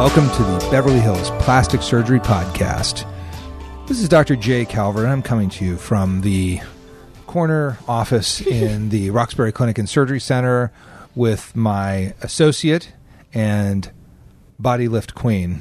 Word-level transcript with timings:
Welcome 0.00 0.30
to 0.30 0.42
the 0.42 0.68
Beverly 0.70 0.98
Hills 0.98 1.28
Plastic 1.40 1.82
Surgery 1.82 2.20
Podcast. 2.20 3.06
This 3.86 4.00
is 4.00 4.08
Dr. 4.08 4.34
Jay 4.34 4.64
Calvert, 4.64 5.02
and 5.02 5.12
I'm 5.12 5.20
coming 5.20 5.50
to 5.50 5.64
you 5.66 5.76
from 5.76 6.22
the 6.22 6.58
corner 7.26 7.76
office 7.86 8.40
in 8.46 8.88
the 8.88 9.10
Roxbury 9.10 9.52
Clinic 9.52 9.76
and 9.76 9.86
Surgery 9.86 10.18
Center 10.18 10.72
with 11.14 11.54
my 11.54 12.14
associate 12.22 12.94
and 13.34 13.92
body 14.58 14.88
lift 14.88 15.14
queen, 15.14 15.60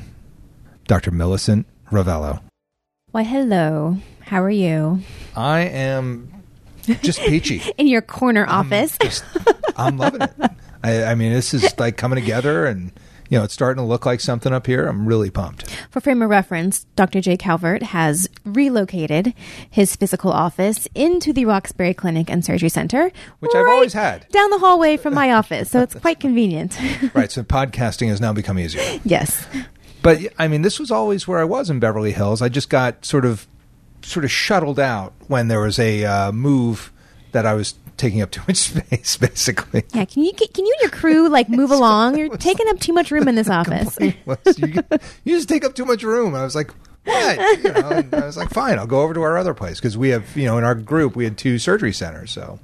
Dr. 0.87 1.11
Millicent 1.11 1.67
Rovelo. 1.91 2.41
Why, 3.11 3.23
hello. 3.23 3.97
How 4.21 4.41
are 4.41 4.49
you? 4.49 5.01
I 5.35 5.63
am 5.63 6.31
just 7.01 7.19
peachy. 7.19 7.61
In 7.77 7.87
your 7.87 8.01
corner 8.01 8.45
office. 8.47 8.97
Just, 8.99 9.25
I'm 9.75 9.97
loving 9.97 10.21
it. 10.21 10.31
I, 10.81 11.03
I 11.03 11.15
mean, 11.15 11.33
this 11.33 11.53
is 11.53 11.73
like 11.77 11.97
coming 11.97 12.17
together 12.17 12.65
and 12.65 12.93
you 13.29 13.37
know, 13.37 13.43
it's 13.43 13.53
starting 13.53 13.81
to 13.81 13.87
look 13.87 14.05
like 14.05 14.19
something 14.19 14.51
up 14.51 14.65
here. 14.65 14.87
I'm 14.87 15.05
really 15.05 15.29
pumped. 15.29 15.69
For 15.91 16.01
frame 16.01 16.21
of 16.21 16.29
reference, 16.29 16.85
Dr. 16.95 17.21
Jay 17.21 17.37
Calvert 17.37 17.83
has 17.83 18.27
relocated 18.43 19.33
his 19.69 19.95
physical 19.95 20.31
office 20.31 20.87
into 20.95 21.31
the 21.31 21.45
Roxbury 21.45 21.93
Clinic 21.93 22.29
and 22.29 22.43
Surgery 22.43 22.69
Center, 22.69 23.11
which 23.39 23.53
I've 23.55 23.67
always 23.67 23.93
had 23.93 24.27
down 24.29 24.49
the 24.49 24.57
hallway 24.59 24.97
from 24.97 25.13
my 25.13 25.31
office. 25.31 25.69
So 25.69 25.81
it's 25.81 25.95
quite 26.01 26.19
convenient. 26.19 26.77
right. 27.13 27.31
So 27.31 27.43
podcasting 27.43 28.07
has 28.09 28.19
now 28.19 28.33
become 28.33 28.57
easier. 28.59 28.99
Yes. 29.09 29.45
But 30.01 30.19
I 30.37 30.47
mean, 30.47 30.61
this 30.61 30.79
was 30.79 30.91
always 30.91 31.27
where 31.27 31.39
I 31.39 31.43
was 31.43 31.69
in 31.69 31.79
Beverly 31.79 32.11
Hills. 32.11 32.41
I 32.41 32.49
just 32.49 32.69
got 32.69 33.05
sort 33.05 33.25
of, 33.25 33.47
sort 34.01 34.23
of 34.23 34.31
shuttled 34.31 34.79
out 34.79 35.13
when 35.27 35.47
there 35.49 35.59
was 35.59 35.77
a 35.79 36.05
uh, 36.05 36.31
move 36.31 36.91
that 37.31 37.45
I 37.45 37.53
was 37.53 37.75
taking 37.99 38.21
up 38.21 38.31
too 38.31 38.41
much 38.47 38.57
space, 38.57 39.17
basically. 39.17 39.83
Yeah, 39.93 40.05
can 40.05 40.23
you 40.23 40.33
can 40.33 40.65
you 40.65 40.75
and 40.79 40.91
your 40.91 40.99
crew 40.99 41.29
like 41.29 41.49
move 41.49 41.69
along? 41.69 42.17
You're 42.17 42.35
taking 42.37 42.67
up 42.69 42.79
too 42.79 42.93
much 42.93 43.11
room 43.11 43.27
in 43.27 43.35
this 43.35 43.49
office. 43.49 43.97
you, 43.99 44.13
you, 45.23 45.35
just 45.35 45.49
take 45.49 45.63
up 45.63 45.75
too 45.75 45.85
much 45.85 46.03
room. 46.03 46.33
I 46.33 46.43
was 46.43 46.55
like, 46.55 46.71
what? 47.03 47.63
You 47.63 47.73
know, 47.73 48.03
I 48.13 48.25
was 48.25 48.37
like, 48.37 48.49
fine, 48.49 48.79
I'll 48.79 48.87
go 48.87 49.01
over 49.01 49.13
to 49.13 49.21
our 49.21 49.37
other 49.37 49.53
place 49.53 49.79
because 49.79 49.97
we 49.97 50.09
have, 50.09 50.35
you 50.35 50.45
know, 50.45 50.57
in 50.57 50.63
our 50.63 50.75
group 50.75 51.15
we 51.15 51.23
had 51.25 51.37
two 51.37 51.59
surgery 51.59 51.93
centers. 51.93 52.31
So 52.31 52.59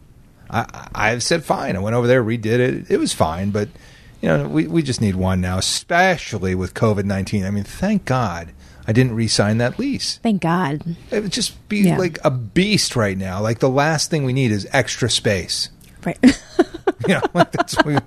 I, 0.50 0.88
I 0.96 1.18
said 1.20 1.44
fine. 1.44 1.76
I 1.76 1.80
went 1.80 1.96
over 1.96 2.08
there, 2.08 2.24
redid 2.24 2.46
it. 2.46 2.92
It 2.92 2.98
was 2.98 3.14
fine, 3.14 3.52
but 3.52 3.70
you 4.22 4.30
know, 4.30 4.48
we 4.48 4.68
we 4.68 4.82
just 4.82 5.02
need 5.02 5.16
one 5.16 5.42
now, 5.42 5.58
especially 5.58 6.56
with 6.56 6.74
COVID 6.74 7.06
nineteen. 7.06 7.46
I 7.46 7.52
mean, 7.52 7.64
thank 7.64 8.06
God 8.06 8.52
I 8.88 8.92
didn't 8.92 9.16
re-sign 9.16 9.58
that 9.58 9.80
lease. 9.80 10.20
Thank 10.22 10.42
God. 10.42 10.84
It 11.12 11.24
would 11.24 11.32
just 11.32 11.68
be 11.70 11.80
yeah. 11.80 11.98
like 11.98 12.20
a 12.24 12.32
beast 12.32 12.96
right 12.96 13.18
now. 13.18 13.42
Like 13.42 13.60
the 13.60 13.70
last 13.70 14.12
thing 14.12 14.24
we 14.24 14.34
need 14.34 14.52
is 14.52 14.68
extra 14.72 15.10
space. 15.10 15.70
Right. 16.06 16.18
you 17.08 17.16
know, 17.16 17.22
like 17.34 17.52
that's 17.52 17.84
we, 17.84 17.98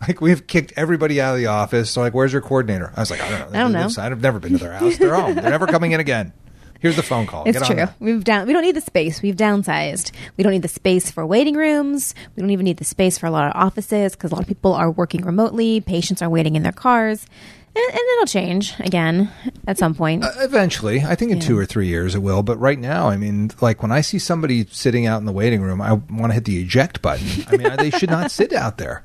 like 0.00 0.20
we've 0.20 0.46
kicked 0.46 0.72
everybody 0.76 1.20
out 1.20 1.34
of 1.34 1.38
the 1.38 1.46
office. 1.46 1.90
So 1.90 2.00
like, 2.00 2.14
where's 2.14 2.32
your 2.32 2.42
coordinator? 2.42 2.92
I 2.96 3.00
was 3.00 3.10
like, 3.10 3.20
I 3.20 3.30
don't 3.30 3.52
know. 3.52 3.58
I 3.58 3.62
don't 3.62 3.72
know. 3.72 4.02
I've 4.02 4.20
never 4.20 4.38
been 4.38 4.52
to 4.52 4.58
their 4.58 4.72
house. 4.72 4.96
They're 4.98 5.14
home. 5.14 5.34
They're 5.34 5.50
never 5.50 5.66
coming 5.68 5.92
in 5.92 6.00
again. 6.00 6.32
Here's 6.80 6.96
the 6.96 7.02
phone 7.02 7.26
call. 7.26 7.44
It's 7.44 7.58
Get 7.58 7.66
true. 7.66 7.86
We've 7.98 8.24
down. 8.24 8.46
We 8.46 8.54
don't 8.54 8.62
need 8.62 8.74
the 8.74 8.80
space. 8.80 9.20
We've 9.20 9.36
downsized. 9.36 10.12
We 10.38 10.44
don't 10.44 10.52
need 10.52 10.62
the 10.62 10.68
space 10.68 11.10
for 11.10 11.26
waiting 11.26 11.54
rooms. 11.54 12.14
We 12.34 12.40
don't 12.40 12.50
even 12.50 12.64
need 12.64 12.78
the 12.78 12.86
space 12.86 13.18
for 13.18 13.26
a 13.26 13.30
lot 13.30 13.44
of 13.44 13.52
offices 13.54 14.12
because 14.12 14.32
a 14.32 14.34
lot 14.34 14.40
of 14.42 14.48
people 14.48 14.72
are 14.72 14.90
working 14.90 15.22
remotely. 15.22 15.82
Patients 15.82 16.22
are 16.22 16.30
waiting 16.30 16.56
in 16.56 16.62
their 16.62 16.72
cars. 16.72 17.26
And, 17.74 17.84
and 17.84 18.00
it'll 18.14 18.26
change 18.26 18.74
again 18.80 19.30
at 19.66 19.78
some 19.78 19.94
point. 19.94 20.24
Uh, 20.24 20.32
eventually, 20.38 21.02
I 21.02 21.14
think 21.14 21.30
in 21.30 21.38
yeah. 21.38 21.44
two 21.44 21.58
or 21.58 21.66
three 21.66 21.86
years 21.86 22.14
it 22.14 22.18
will. 22.18 22.42
But 22.42 22.58
right 22.58 22.78
now, 22.78 23.08
I 23.08 23.16
mean, 23.16 23.50
like 23.60 23.82
when 23.82 23.92
I 23.92 24.00
see 24.00 24.18
somebody 24.18 24.66
sitting 24.66 25.06
out 25.06 25.18
in 25.18 25.24
the 25.24 25.32
waiting 25.32 25.62
room, 25.62 25.80
I 25.80 25.92
want 25.92 26.26
to 26.26 26.32
hit 26.32 26.44
the 26.44 26.60
eject 26.60 27.00
button. 27.00 27.26
I 27.48 27.56
mean, 27.56 27.76
they 27.76 27.90
should 27.90 28.10
not 28.10 28.30
sit 28.30 28.52
out 28.52 28.78
there. 28.78 29.04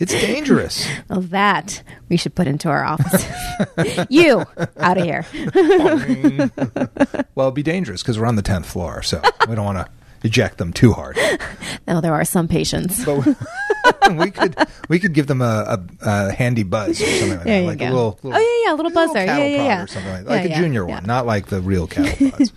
It's 0.00 0.12
dangerous. 0.14 0.88
well, 1.10 1.20
that 1.20 1.82
we 2.08 2.16
should 2.16 2.34
put 2.34 2.46
into 2.46 2.70
our 2.70 2.82
office. 2.84 3.26
you 4.08 4.44
out 4.78 4.96
of 4.96 5.04
here. 5.04 5.26
well, 7.34 7.48
it'd 7.48 7.54
be 7.54 7.62
dangerous 7.62 8.02
because 8.02 8.18
we're 8.18 8.26
on 8.26 8.36
the 8.36 8.42
tenth 8.42 8.64
floor, 8.64 9.02
so 9.02 9.20
we 9.46 9.54
don't 9.54 9.66
want 9.66 9.86
to 9.86 9.99
eject 10.22 10.58
them 10.58 10.72
too 10.72 10.92
hard. 10.92 11.18
No, 11.86 12.00
there 12.00 12.14
are 12.14 12.24
some 12.24 12.46
patients. 12.46 13.04
But 13.04 13.26
we 14.12 14.30
could 14.30 14.54
we 14.88 15.00
could 15.00 15.12
give 15.12 15.26
them 15.26 15.40
a, 15.42 15.44
a, 15.44 15.80
a 16.02 16.32
handy 16.32 16.62
buzz 16.62 17.00
or 17.00 17.06
something 17.06 17.30
like 17.30 17.42
there 17.42 17.60
that, 17.62 17.66
like 17.66 17.78
go. 17.78 17.84
a 17.84 17.90
little, 17.90 18.18
little, 18.22 18.38
oh 18.38 18.38
yeah 18.38 18.68
yeah 18.68 18.74
a 18.74 18.76
little 18.76 18.92
buzzer 18.92 19.24
yeah 19.24 19.38
yeah 19.38 19.46
yeah 19.46 19.82
or 19.82 19.86
something 19.88 20.12
like, 20.12 20.24
that. 20.24 20.30
like 20.30 20.50
yeah, 20.50 20.58
a 20.58 20.62
junior 20.62 20.86
yeah. 20.86 20.94
one, 20.94 21.04
not 21.04 21.26
like 21.26 21.46
the 21.46 21.60
real 21.60 21.88
cattle 21.88 22.30
buzz. 22.38 22.52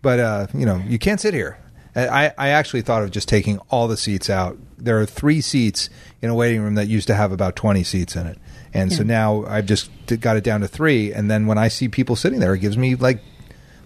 but 0.00 0.18
uh, 0.18 0.46
you 0.54 0.64
know 0.64 0.82
you 0.86 0.98
can't 0.98 1.20
sit 1.20 1.34
here. 1.34 1.58
I, 1.94 2.32
I 2.38 2.48
actually 2.50 2.82
thought 2.82 3.02
of 3.02 3.10
just 3.10 3.28
taking 3.28 3.58
all 3.68 3.88
the 3.88 3.96
seats 3.96 4.30
out. 4.30 4.56
There 4.78 4.98
are 5.00 5.06
three 5.06 5.40
seats 5.40 5.90
in 6.22 6.30
a 6.30 6.34
waiting 6.34 6.62
room 6.62 6.76
that 6.76 6.86
used 6.86 7.08
to 7.08 7.14
have 7.14 7.32
about 7.32 7.56
twenty 7.56 7.82
seats 7.82 8.16
in 8.16 8.26
it, 8.26 8.38
and 8.72 8.92
so 8.92 9.02
now 9.02 9.44
I've 9.44 9.66
just 9.66 9.90
got 10.20 10.36
it 10.36 10.44
down 10.44 10.60
to 10.60 10.68
three. 10.68 11.12
And 11.12 11.30
then 11.30 11.46
when 11.46 11.58
I 11.58 11.68
see 11.68 11.88
people 11.88 12.16
sitting 12.16 12.40
there, 12.40 12.54
it 12.54 12.60
gives 12.60 12.78
me 12.78 12.94
like 12.94 13.20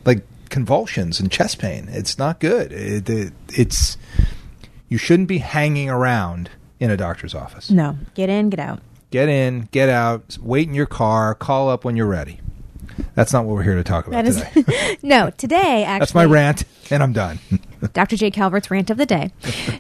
like 0.05 0.25
convulsions 0.55 1.19
and 1.19 1.33
chest 1.33 1.59
pain. 1.59 1.89
It's 1.91 2.17
not 2.17 2.39
good. 2.39 2.71
It, 2.71 3.11
it, 3.11 3.33
it's 3.49 3.99
you 4.89 4.97
shouldn't 4.99 5.27
be 5.27 5.39
hanging 5.39 5.91
around 5.91 6.49
in 6.79 6.93
a 6.93 6.97
doctor's 6.97 7.35
office. 7.35 7.73
No, 7.73 7.99
get 8.15 8.31
in, 8.31 8.51
get 8.51 8.61
out. 8.61 8.81
Get 9.11 9.29
in, 9.29 9.69
get 9.73 9.89
out, 9.89 10.39
wait 10.41 10.69
in 10.69 10.75
your 10.75 10.87
car, 10.87 11.35
call 11.35 11.69
up 11.69 11.85
when 11.85 11.97
you're 11.97 12.07
ready. 12.07 12.39
That's 13.17 13.33
not 13.33 13.47
what 13.47 13.57
we're 13.57 13.65
here 13.65 13.75
to 13.75 13.83
talk 13.83 14.07
about 14.07 14.25
that 14.25 14.29
is, 14.29 14.45
today. 14.53 14.99
no, 15.03 15.31
today 15.31 15.83
actually. 15.83 15.99
That's 15.99 16.15
my 16.15 16.25
rant, 16.25 16.63
and 16.89 17.03
I'm 17.03 17.13
done. 17.13 17.41
Dr. 17.93 18.17
Jay 18.17 18.31
Calvert's 18.31 18.71
rant 18.71 18.91
of 18.91 18.97
the 18.97 19.07
day. 19.07 19.31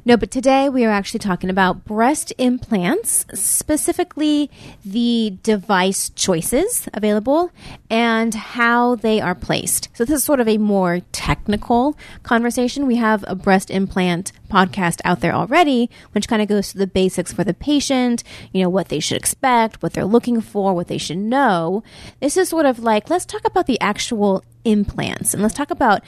No, 0.04 0.16
but 0.16 0.30
today 0.30 0.68
we 0.68 0.84
are 0.84 0.90
actually 0.90 1.20
talking 1.20 1.50
about 1.50 1.84
breast 1.84 2.32
implants, 2.38 3.26
specifically 3.34 4.50
the 4.84 5.38
device 5.42 6.10
choices 6.10 6.88
available 6.92 7.50
and 7.90 8.34
how 8.34 8.94
they 8.96 9.20
are 9.20 9.34
placed. 9.34 9.88
So 9.94 10.04
this 10.04 10.16
is 10.16 10.24
sort 10.24 10.40
of 10.40 10.48
a 10.48 10.58
more 10.58 11.00
technical 11.12 11.96
conversation. 12.22 12.86
We 12.86 12.96
have 12.96 13.24
a 13.26 13.34
breast 13.34 13.70
implant 13.70 14.32
podcast 14.50 15.00
out 15.04 15.20
there 15.20 15.34
already, 15.34 15.90
which 16.12 16.28
kind 16.28 16.42
of 16.42 16.48
goes 16.48 16.72
to 16.72 16.78
the 16.78 16.86
basics 16.86 17.32
for 17.32 17.44
the 17.44 17.54
patient, 17.54 18.22
you 18.52 18.62
know, 18.62 18.68
what 18.68 18.88
they 18.88 19.00
should 19.00 19.16
expect, 19.16 19.82
what 19.82 19.94
they're 19.94 20.04
looking 20.04 20.40
for, 20.40 20.74
what 20.74 20.88
they 20.88 20.98
should 20.98 21.18
know. 21.18 21.82
This 22.20 22.36
is 22.36 22.48
sort 22.48 22.66
of 22.66 22.78
like, 22.78 23.10
let's 23.10 23.24
talk 23.24 23.44
about 23.44 23.66
the 23.66 23.80
actual 23.80 24.44
implants 24.64 25.34
and 25.34 25.42
let's 25.42 25.54
talk 25.54 25.70
about 25.70 26.02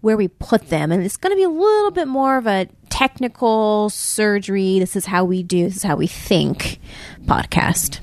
where 0.00 0.16
we 0.16 0.28
put 0.28 0.68
them. 0.68 0.92
And 0.92 1.04
it's 1.04 1.16
going 1.16 1.32
to 1.32 1.36
be 1.36 1.42
a 1.42 1.48
little 1.48 1.90
bit 1.90 2.08
more 2.08 2.36
of 2.36 2.46
a 2.46 2.68
technical 2.88 3.90
surgery. 3.90 4.78
This 4.78 4.96
is 4.96 5.06
how 5.06 5.24
we 5.24 5.42
do, 5.42 5.64
this 5.64 5.76
is 5.76 5.82
how 5.82 5.96
we 5.96 6.06
think 6.06 6.78
podcast. 7.24 8.00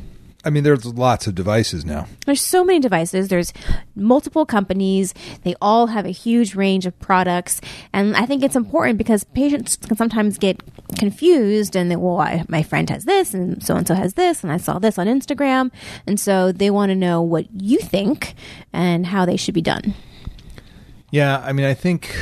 I 0.48 0.50
mean, 0.50 0.64
there's 0.64 0.86
lots 0.86 1.28
of 1.28 1.36
devices 1.36 1.84
now. 1.84 2.08
There's 2.26 2.40
so 2.40 2.64
many 2.64 2.80
devices. 2.80 3.28
There's 3.28 3.52
multiple 3.98 4.46
companies. 4.46 5.14
They 5.44 5.56
all 5.62 5.88
have 5.88 6.06
a 6.06 6.12
huge 6.12 6.56
range 6.56 6.86
of 6.86 6.98
products. 7.00 7.60
And 7.92 8.16
I 8.16 8.26
think 8.26 8.44
it's 8.44 8.56
important 8.56 8.98
because 8.98 9.26
patients 9.26 9.76
can 9.76 9.98
sometimes 9.98 10.38
get 10.38 10.62
confused 10.98 11.76
and 11.76 11.92
they, 11.92 11.98
well, 11.98 12.22
I, 12.22 12.46
my 12.48 12.64
friend 12.64 12.90
has 12.90 13.04
this 13.04 13.34
and 13.34 13.62
so 13.62 13.76
and 13.76 13.86
so 13.86 13.94
has 13.94 14.14
this 14.14 14.42
and 14.42 14.54
I 14.54 14.56
saw 14.56 14.80
this 14.80 14.98
on 14.98 15.08
Instagram. 15.08 15.70
And 16.06 16.18
so 16.18 16.54
they 16.54 16.70
want 16.70 16.92
to 16.92 16.96
know 16.96 17.22
what 17.22 17.48
you 17.52 17.80
think 17.80 18.34
and 18.72 19.06
how 19.06 19.26
they 19.26 19.36
should 19.36 19.54
be 19.54 19.62
done. 19.62 19.96
Yeah, 21.12 21.40
I 21.40 21.54
mean, 21.54 21.66
I 21.66 21.74
think 21.74 22.16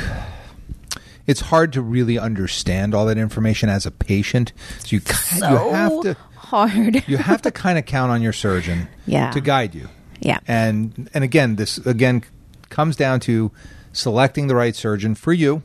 it's 1.28 1.42
hard 1.42 1.74
to 1.74 1.82
really 1.82 2.20
understand 2.20 2.94
all 2.94 3.06
that 3.08 3.18
information 3.18 3.70
as 3.70 3.86
a 3.86 3.92
patient. 3.92 4.54
So 4.80 4.96
you 4.96 5.00
so 5.00 5.50
you 5.50 5.74
have 5.74 6.02
to 6.02 6.18
hard. 6.36 7.08
you 7.08 7.18
have 7.18 7.42
to 7.44 7.52
kind 7.52 7.78
of 7.78 7.86
count 7.86 8.12
on 8.12 8.22
your 8.22 8.34
surgeon 8.34 8.88
yeah. 9.06 9.32
to 9.32 9.42
guide 9.42 9.76
you. 9.76 9.90
Yeah. 10.20 10.40
And 10.48 11.10
and 11.14 11.24
again, 11.24 11.56
this 11.56 11.78
again 11.80 12.24
comes 12.70 12.96
down 12.96 13.20
to 13.22 13.52
selecting 13.92 14.48
the 14.48 14.56
right 14.56 14.76
surgeon 14.76 15.16
for 15.16 15.34
you 15.34 15.64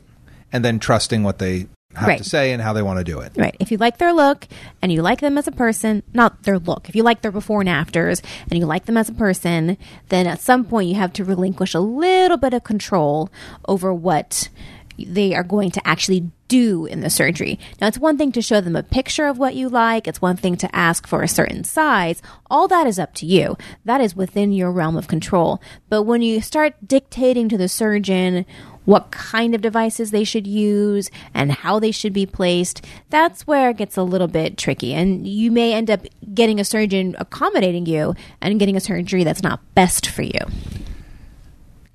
and 0.51 0.63
then 0.65 0.79
trusting 0.79 1.23
what 1.23 1.39
they 1.39 1.67
have 1.95 2.07
right. 2.07 2.17
to 2.17 2.23
say 2.23 2.53
and 2.53 2.61
how 2.61 2.73
they 2.73 2.81
want 2.81 2.99
to 2.99 3.03
do 3.03 3.19
it. 3.19 3.33
Right. 3.35 3.55
If 3.59 3.71
you 3.71 3.77
like 3.77 3.97
their 3.97 4.13
look 4.13 4.47
and 4.81 4.91
you 4.91 5.01
like 5.01 5.21
them 5.21 5.37
as 5.37 5.47
a 5.47 5.51
person, 5.51 6.03
not 6.13 6.43
their 6.43 6.59
look, 6.59 6.89
if 6.89 6.95
you 6.95 7.03
like 7.03 7.21
their 7.21 7.31
before 7.31 7.59
and 7.61 7.69
afters 7.69 8.21
and 8.49 8.59
you 8.59 8.65
like 8.65 8.85
them 8.85 8.97
as 8.97 9.09
a 9.09 9.13
person, 9.13 9.77
then 10.09 10.27
at 10.27 10.41
some 10.41 10.65
point 10.65 10.89
you 10.89 10.95
have 10.95 11.13
to 11.13 11.25
relinquish 11.25 11.73
a 11.73 11.79
little 11.79 12.37
bit 12.37 12.53
of 12.53 12.63
control 12.63 13.29
over 13.67 13.93
what 13.93 14.49
they 14.97 15.33
are 15.33 15.43
going 15.43 15.71
to 15.71 15.87
actually 15.87 16.31
do 16.47 16.85
in 16.85 16.99
the 16.99 17.09
surgery. 17.09 17.57
Now, 17.79 17.87
it's 17.87 17.97
one 17.97 18.17
thing 18.17 18.31
to 18.33 18.41
show 18.41 18.61
them 18.61 18.75
a 18.75 18.83
picture 18.83 19.25
of 19.27 19.37
what 19.37 19.55
you 19.55 19.69
like, 19.69 20.07
it's 20.07 20.21
one 20.21 20.37
thing 20.37 20.57
to 20.57 20.75
ask 20.75 21.07
for 21.07 21.23
a 21.23 21.27
certain 21.27 21.63
size. 21.63 22.21
All 22.49 22.67
that 22.67 22.87
is 22.87 22.99
up 22.99 23.13
to 23.15 23.25
you. 23.25 23.57
That 23.85 24.01
is 24.01 24.15
within 24.15 24.51
your 24.51 24.71
realm 24.71 24.97
of 24.97 25.07
control. 25.07 25.61
But 25.89 26.03
when 26.03 26.21
you 26.21 26.41
start 26.41 26.75
dictating 26.85 27.47
to 27.49 27.57
the 27.57 27.69
surgeon 27.69 28.45
what 28.85 29.11
kind 29.11 29.53
of 29.53 29.61
devices 29.61 30.11
they 30.11 30.23
should 30.23 30.47
use 30.47 31.09
and 31.33 31.51
how 31.51 31.79
they 31.79 31.91
should 31.91 32.13
be 32.13 32.25
placed, 32.25 32.85
that's 33.09 33.45
where 33.45 33.69
it 33.69 33.77
gets 33.77 33.97
a 33.97 34.03
little 34.03 34.27
bit 34.27 34.57
tricky. 34.57 34.93
And 34.93 35.27
you 35.27 35.51
may 35.51 35.73
end 35.73 35.89
up 35.89 36.05
getting 36.33 36.59
a 36.59 36.65
surgeon 36.65 37.15
accommodating 37.19 37.85
you 37.85 38.15
and 38.41 38.59
getting 38.59 38.75
a 38.75 38.79
surgery 38.79 39.23
that's 39.23 39.43
not 39.43 39.61
best 39.75 40.07
for 40.07 40.23
you. 40.23 40.39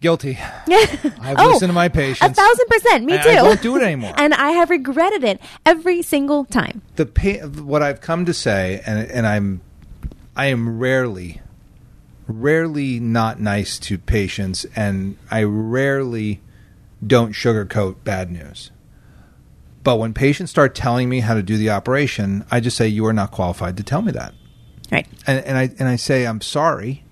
Guilty. 0.00 0.38
I've 0.68 1.36
oh, 1.38 1.48
listened 1.48 1.70
to 1.70 1.72
oh, 1.72 1.72
my 1.72 1.88
patients. 1.88 2.38
A 2.38 2.42
thousand 2.42 2.66
percent. 2.68 3.04
Me 3.04 3.20
too. 3.20 3.30
I 3.30 3.42
won't 3.42 3.62
do 3.62 3.76
it 3.76 3.82
anymore. 3.82 4.12
and 4.18 4.34
I 4.34 4.50
have 4.50 4.70
regretted 4.70 5.24
it 5.24 5.40
every 5.64 6.02
single 6.02 6.44
time. 6.44 6.82
The 6.96 7.06
pa- 7.06 7.46
what 7.46 7.82
I've 7.82 8.00
come 8.00 8.26
to 8.26 8.34
say, 8.34 8.82
and 8.86 9.10
and 9.10 9.26
I'm, 9.26 9.62
I 10.36 10.46
am 10.46 10.78
rarely 10.78 11.40
rarely 12.28 13.00
not 13.00 13.40
nice 13.40 13.78
to 13.78 13.98
patients, 13.98 14.66
and 14.74 15.16
I 15.30 15.44
rarely 15.44 16.40
don't 17.04 17.32
sugarcoat 17.32 17.96
bad 18.04 18.31
news. 18.31 18.70
But 19.82 19.96
when 19.98 20.14
patients 20.14 20.50
start 20.50 20.75
telling 20.75 21.08
me 21.08 21.20
how 21.20 21.34
to 21.34 21.43
do 21.43 21.56
the 21.56 21.70
operation, 21.70 22.44
I 22.50 22.60
just 22.60 22.76
say, 22.76 22.88
"You 22.88 23.06
are 23.06 23.12
not 23.12 23.31
qualified 23.31 23.76
to 23.76 23.82
tell 23.82 24.02
me 24.02 24.12
that." 24.12 24.34
Right. 24.90 25.06
and, 25.26 25.44
and 25.44 25.58
I 25.58 25.70
and 25.78 25.88
I 25.88 25.96
say 25.96 26.26
I'm 26.26 26.40
sorry, 26.40 27.04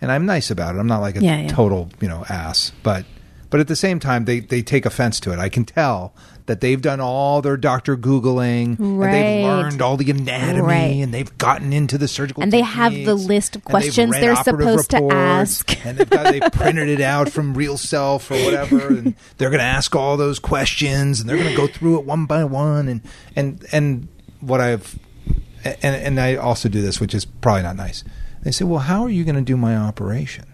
and 0.00 0.10
I'm 0.10 0.26
nice 0.26 0.50
about 0.50 0.74
it. 0.74 0.78
I'm 0.78 0.86
not 0.86 1.00
like 1.00 1.16
a 1.16 1.22
Yeah, 1.22 1.42
yeah. 1.42 1.48
total 1.48 1.88
you 2.00 2.08
know 2.08 2.24
ass, 2.28 2.72
but 2.82 3.04
but 3.50 3.60
at 3.60 3.68
the 3.68 3.76
same 3.76 3.98
time 4.00 4.24
they 4.24 4.40
they 4.40 4.62
take 4.62 4.86
offense 4.86 5.20
to 5.20 5.32
it. 5.32 5.38
I 5.38 5.48
can 5.48 5.64
tell 5.64 6.12
that 6.46 6.60
they've 6.60 6.80
done 6.80 7.00
all 7.00 7.42
their 7.42 7.56
doctor 7.56 7.96
googling 7.96 8.78
and 8.78 9.00
Right. 9.00 9.10
they've 9.10 9.44
learned 9.44 9.82
all 9.82 9.96
the 9.96 10.08
anatomy 10.12 10.60
Right. 10.62 11.02
and 11.02 11.12
they've 11.12 11.36
gotten 11.38 11.72
into 11.72 11.98
the 11.98 12.06
surgical 12.06 12.40
And 12.42 12.52
they 12.52 12.60
have 12.60 12.92
the 12.92 13.14
list 13.16 13.56
of 13.56 13.64
questions 13.64 14.12
they're 14.12 14.36
supposed 14.36 14.90
to 14.90 15.08
ask. 15.12 15.84
and 15.84 15.98
they've 15.98 16.08
got 16.08 16.30
they 16.32 16.38
printed 16.52 16.88
it 16.88 17.00
out 17.00 17.30
from 17.30 17.56
RealSelf 17.56 18.30
or 18.30 18.44
whatever, 18.44 18.86
and 18.88 19.14
they're 19.38 19.50
going 19.50 19.58
to 19.58 19.64
ask 19.64 19.96
all 19.96 20.16
those 20.16 20.38
questions, 20.38 21.18
and 21.20 21.28
they're 21.28 21.36
going 21.36 21.50
to 21.50 21.56
go 21.56 21.66
through 21.66 21.98
it 21.98 22.04
one 22.06 22.26
by 22.26 22.44
one, 22.44 22.86
and 22.88 23.00
and 23.34 23.64
and 23.72 24.06
what 24.40 24.60
I've 24.60 24.96
and 25.64 25.96
and 25.96 26.20
I 26.20 26.36
also 26.36 26.68
do 26.68 26.80
this, 26.80 27.00
which 27.00 27.12
is 27.14 27.24
probably 27.24 27.62
not 27.62 27.74
nice. 27.74 28.04
They 28.42 28.52
say, 28.52 28.64
"Well, 28.64 28.78
how 28.80 29.02
are 29.02 29.10
you 29.10 29.24
going 29.24 29.34
to 29.34 29.40
do 29.42 29.56
my 29.56 29.76
operation?" 29.76 30.44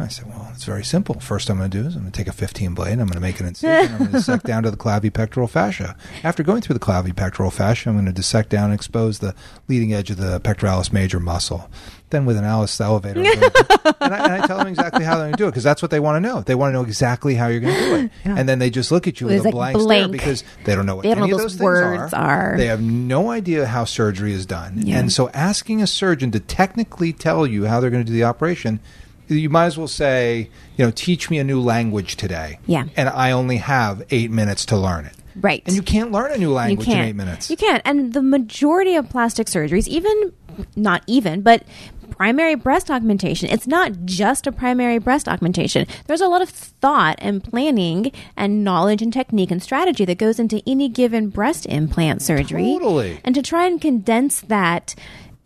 I 0.00 0.08
said, 0.08 0.28
"Well, 0.28 0.48
it's 0.54 0.64
very 0.64 0.84
simple. 0.84 1.18
First, 1.18 1.50
I'm 1.50 1.58
going 1.58 1.70
to 1.70 1.82
do 1.82 1.86
is 1.88 1.96
I'm 1.96 2.02
going 2.02 2.12
to 2.12 2.16
take 2.16 2.28
a 2.28 2.32
15 2.32 2.74
blade, 2.74 2.92
I'm 2.92 2.98
going 3.06 3.14
to 3.14 3.20
make 3.20 3.40
an 3.40 3.46
incision, 3.46 3.92
I'm 3.92 3.98
going 3.98 4.10
to 4.10 4.16
dissect 4.18 4.44
down 4.44 4.62
to 4.62 4.70
the 4.70 4.76
clavipectoral 4.76 5.50
fascia. 5.50 5.96
After 6.22 6.42
going 6.44 6.60
through 6.62 6.74
the 6.74 6.80
clavipectoral 6.80 7.52
fascia, 7.52 7.88
I'm 7.90 7.96
going 7.96 8.06
to 8.06 8.12
dissect 8.12 8.48
down 8.50 8.66
and 8.66 8.74
expose 8.74 9.18
the 9.18 9.34
leading 9.66 9.92
edge 9.92 10.10
of 10.10 10.16
the 10.18 10.40
pectoralis 10.40 10.92
major 10.92 11.18
muscle. 11.18 11.68
Then, 12.10 12.24
with 12.24 12.36
an 12.38 12.44
Alice 12.44 12.80
elevator, 12.80 13.20
I'm 13.20 13.24
going 13.24 13.50
to- 13.50 13.94
and, 14.00 14.14
I, 14.14 14.18
and 14.24 14.32
I 14.42 14.46
tell 14.46 14.58
them 14.58 14.68
exactly 14.68 15.04
how 15.04 15.16
they're 15.16 15.24
going 15.26 15.32
to 15.32 15.36
do 15.36 15.46
it 15.46 15.50
because 15.50 15.64
that's 15.64 15.82
what 15.82 15.90
they 15.90 16.00
want 16.00 16.16
to 16.16 16.20
know. 16.26 16.40
They 16.42 16.54
want 16.54 16.70
to 16.70 16.72
know 16.74 16.82
exactly 16.82 17.34
how 17.34 17.48
you're 17.48 17.60
going 17.60 17.74
to 17.74 17.80
do 17.80 17.94
it, 17.96 18.10
and 18.24 18.48
then 18.48 18.58
they 18.60 18.70
just 18.70 18.90
look 18.92 19.06
at 19.08 19.20
you 19.20 19.26
with 19.26 19.44
a 19.44 19.50
like 19.50 19.74
blank, 19.74 19.76
stare 19.80 20.08
blank. 20.08 20.12
because 20.12 20.44
they 20.64 20.74
don't 20.74 20.86
know 20.86 20.96
what 20.96 21.02
They 21.02 21.10
any 21.10 21.20
know 21.20 21.24
of 21.26 21.30
those 21.42 21.56
those 21.56 21.60
words 21.62 22.00
things 22.02 22.12
are. 22.14 22.54
They 22.56 22.66
have 22.66 22.80
no 22.80 23.30
idea 23.30 23.66
how 23.66 23.84
surgery 23.84 24.32
is 24.32 24.46
done. 24.46 24.74
Yeah. 24.86 24.98
And 25.00 25.12
so 25.12 25.28
asking 25.30 25.82
a 25.82 25.86
surgeon 25.86 26.30
to 26.30 26.40
technically 26.40 27.12
tell 27.12 27.46
you 27.46 27.66
how 27.66 27.80
they're 27.80 27.90
going 27.90 28.04
to 28.04 28.10
do 28.10 28.14
the 28.16 28.24
operation, 28.24 28.80
you 29.28 29.50
might 29.50 29.66
as 29.66 29.78
well 29.78 29.88
say, 29.88 30.50
you 30.76 30.84
know, 30.84 30.90
teach 30.90 31.30
me 31.30 31.38
a 31.38 31.44
new 31.44 31.60
language 31.60 32.16
today. 32.16 32.58
Yeah. 32.66 32.86
And 32.96 33.08
I 33.08 33.30
only 33.30 33.58
have 33.58 34.04
eight 34.10 34.30
minutes 34.30 34.64
to 34.66 34.76
learn 34.76 35.04
it. 35.04 35.14
Right. 35.36 35.62
And 35.66 35.76
you 35.76 35.82
can't 35.82 36.10
learn 36.10 36.32
a 36.32 36.38
new 36.38 36.52
language 36.52 36.88
in 36.88 36.98
eight 36.98 37.16
minutes. 37.16 37.50
You 37.50 37.56
can't. 37.56 37.82
And 37.84 38.12
the 38.12 38.22
majority 38.22 38.96
of 38.96 39.08
plastic 39.08 39.46
surgeries, 39.46 39.86
even 39.86 40.32
not 40.74 41.02
even, 41.06 41.42
but 41.42 41.62
primary 42.10 42.56
breast 42.56 42.90
augmentation, 42.90 43.48
it's 43.48 43.66
not 43.66 43.92
just 44.04 44.46
a 44.46 44.52
primary 44.52 44.98
breast 44.98 45.28
augmentation. 45.28 45.86
There's 46.06 46.20
a 46.20 46.26
lot 46.26 46.42
of 46.42 46.48
thought 46.48 47.16
and 47.18 47.44
planning 47.44 48.10
and 48.36 48.64
knowledge 48.64 49.02
and 49.02 49.12
technique 49.12 49.52
and 49.52 49.62
strategy 49.62 50.04
that 50.04 50.18
goes 50.18 50.40
into 50.40 50.60
any 50.66 50.88
given 50.88 51.28
breast 51.28 51.66
implant 51.66 52.22
surgery. 52.22 52.64
Totally. 52.64 53.20
And 53.24 53.34
to 53.36 53.42
try 53.42 53.66
and 53.66 53.80
condense 53.80 54.40
that 54.42 54.96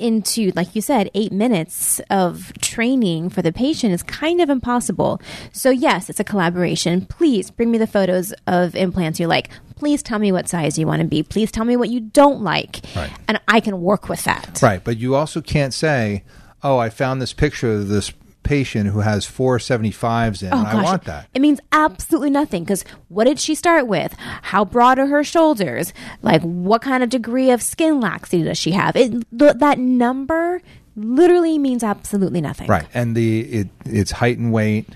into, 0.02 0.52
like 0.54 0.74
you 0.74 0.82
said, 0.82 1.10
eight 1.14 1.32
minutes 1.32 2.00
of 2.10 2.52
training 2.60 3.30
for 3.30 3.40
the 3.40 3.52
patient 3.52 3.94
is 3.94 4.02
kind 4.02 4.40
of 4.40 4.50
impossible. 4.50 5.20
So, 5.52 5.70
yes, 5.70 6.10
it's 6.10 6.20
a 6.20 6.24
collaboration. 6.24 7.06
Please 7.06 7.50
bring 7.50 7.70
me 7.70 7.78
the 7.78 7.86
photos 7.86 8.34
of 8.46 8.74
implants 8.74 9.20
you 9.20 9.26
like. 9.26 9.48
Please 9.76 10.02
tell 10.02 10.18
me 10.18 10.30
what 10.32 10.48
size 10.48 10.78
you 10.78 10.86
want 10.86 11.02
to 11.02 11.08
be. 11.08 11.22
Please 11.22 11.50
tell 11.50 11.64
me 11.64 11.76
what 11.76 11.88
you 11.88 12.00
don't 12.00 12.42
like. 12.42 12.80
Right. 12.94 13.10
And 13.28 13.40
I 13.48 13.60
can 13.60 13.80
work 13.80 14.08
with 14.08 14.24
that. 14.24 14.60
Right. 14.62 14.82
But 14.82 14.98
you 14.98 15.14
also 15.14 15.40
can't 15.40 15.74
say, 15.74 16.24
oh, 16.62 16.78
I 16.78 16.90
found 16.90 17.20
this 17.20 17.32
picture 17.32 17.72
of 17.72 17.88
this 17.88 18.12
patient 18.42 18.90
who 18.90 19.00
has 19.00 19.24
four 19.24 19.58
75s 19.58 20.42
in, 20.42 20.52
and 20.52 20.66
I 20.66 20.82
want 20.82 21.04
that. 21.04 21.28
It 21.34 21.40
means 21.40 21.60
absolutely 21.70 22.30
nothing 22.30 22.64
because 22.64 22.84
what 23.08 23.24
did 23.24 23.38
she 23.38 23.54
start 23.54 23.86
with? 23.86 24.14
How 24.18 24.64
broad 24.64 24.98
are 24.98 25.06
her 25.06 25.24
shoulders? 25.24 25.92
Like, 26.22 26.42
what 26.42 26.82
kind 26.82 27.02
of 27.02 27.08
degree 27.08 27.50
of 27.50 27.62
skin 27.62 28.00
laxity 28.00 28.42
does 28.42 28.58
she 28.58 28.72
have? 28.72 28.96
It, 28.96 29.10
th- 29.38 29.56
that 29.56 29.78
number 29.78 30.60
literally 30.96 31.58
means 31.58 31.82
absolutely 31.82 32.40
nothing. 32.40 32.68
Right, 32.68 32.86
and 32.94 33.16
the 33.16 33.40
it 33.40 33.68
it's 33.84 34.10
height 34.10 34.38
and 34.38 34.52
weight, 34.52 34.88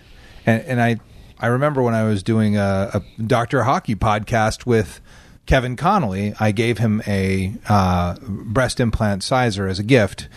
and 0.44 0.62
and 0.64 0.80
I 0.80 0.96
I 1.38 1.48
remember 1.48 1.82
when 1.82 1.94
I 1.94 2.04
was 2.04 2.22
doing 2.22 2.56
a, 2.56 2.90
a 2.94 3.22
Doctor 3.22 3.64
Hockey 3.64 3.94
podcast 3.94 4.66
with 4.66 5.00
Kevin 5.46 5.76
Connolly, 5.76 6.34
I 6.40 6.52
gave 6.52 6.78
him 6.78 7.02
a 7.06 7.54
uh, 7.68 8.16
breast 8.26 8.80
implant 8.80 9.22
sizer 9.22 9.68
as 9.68 9.78
a 9.78 9.84
gift. 9.84 10.28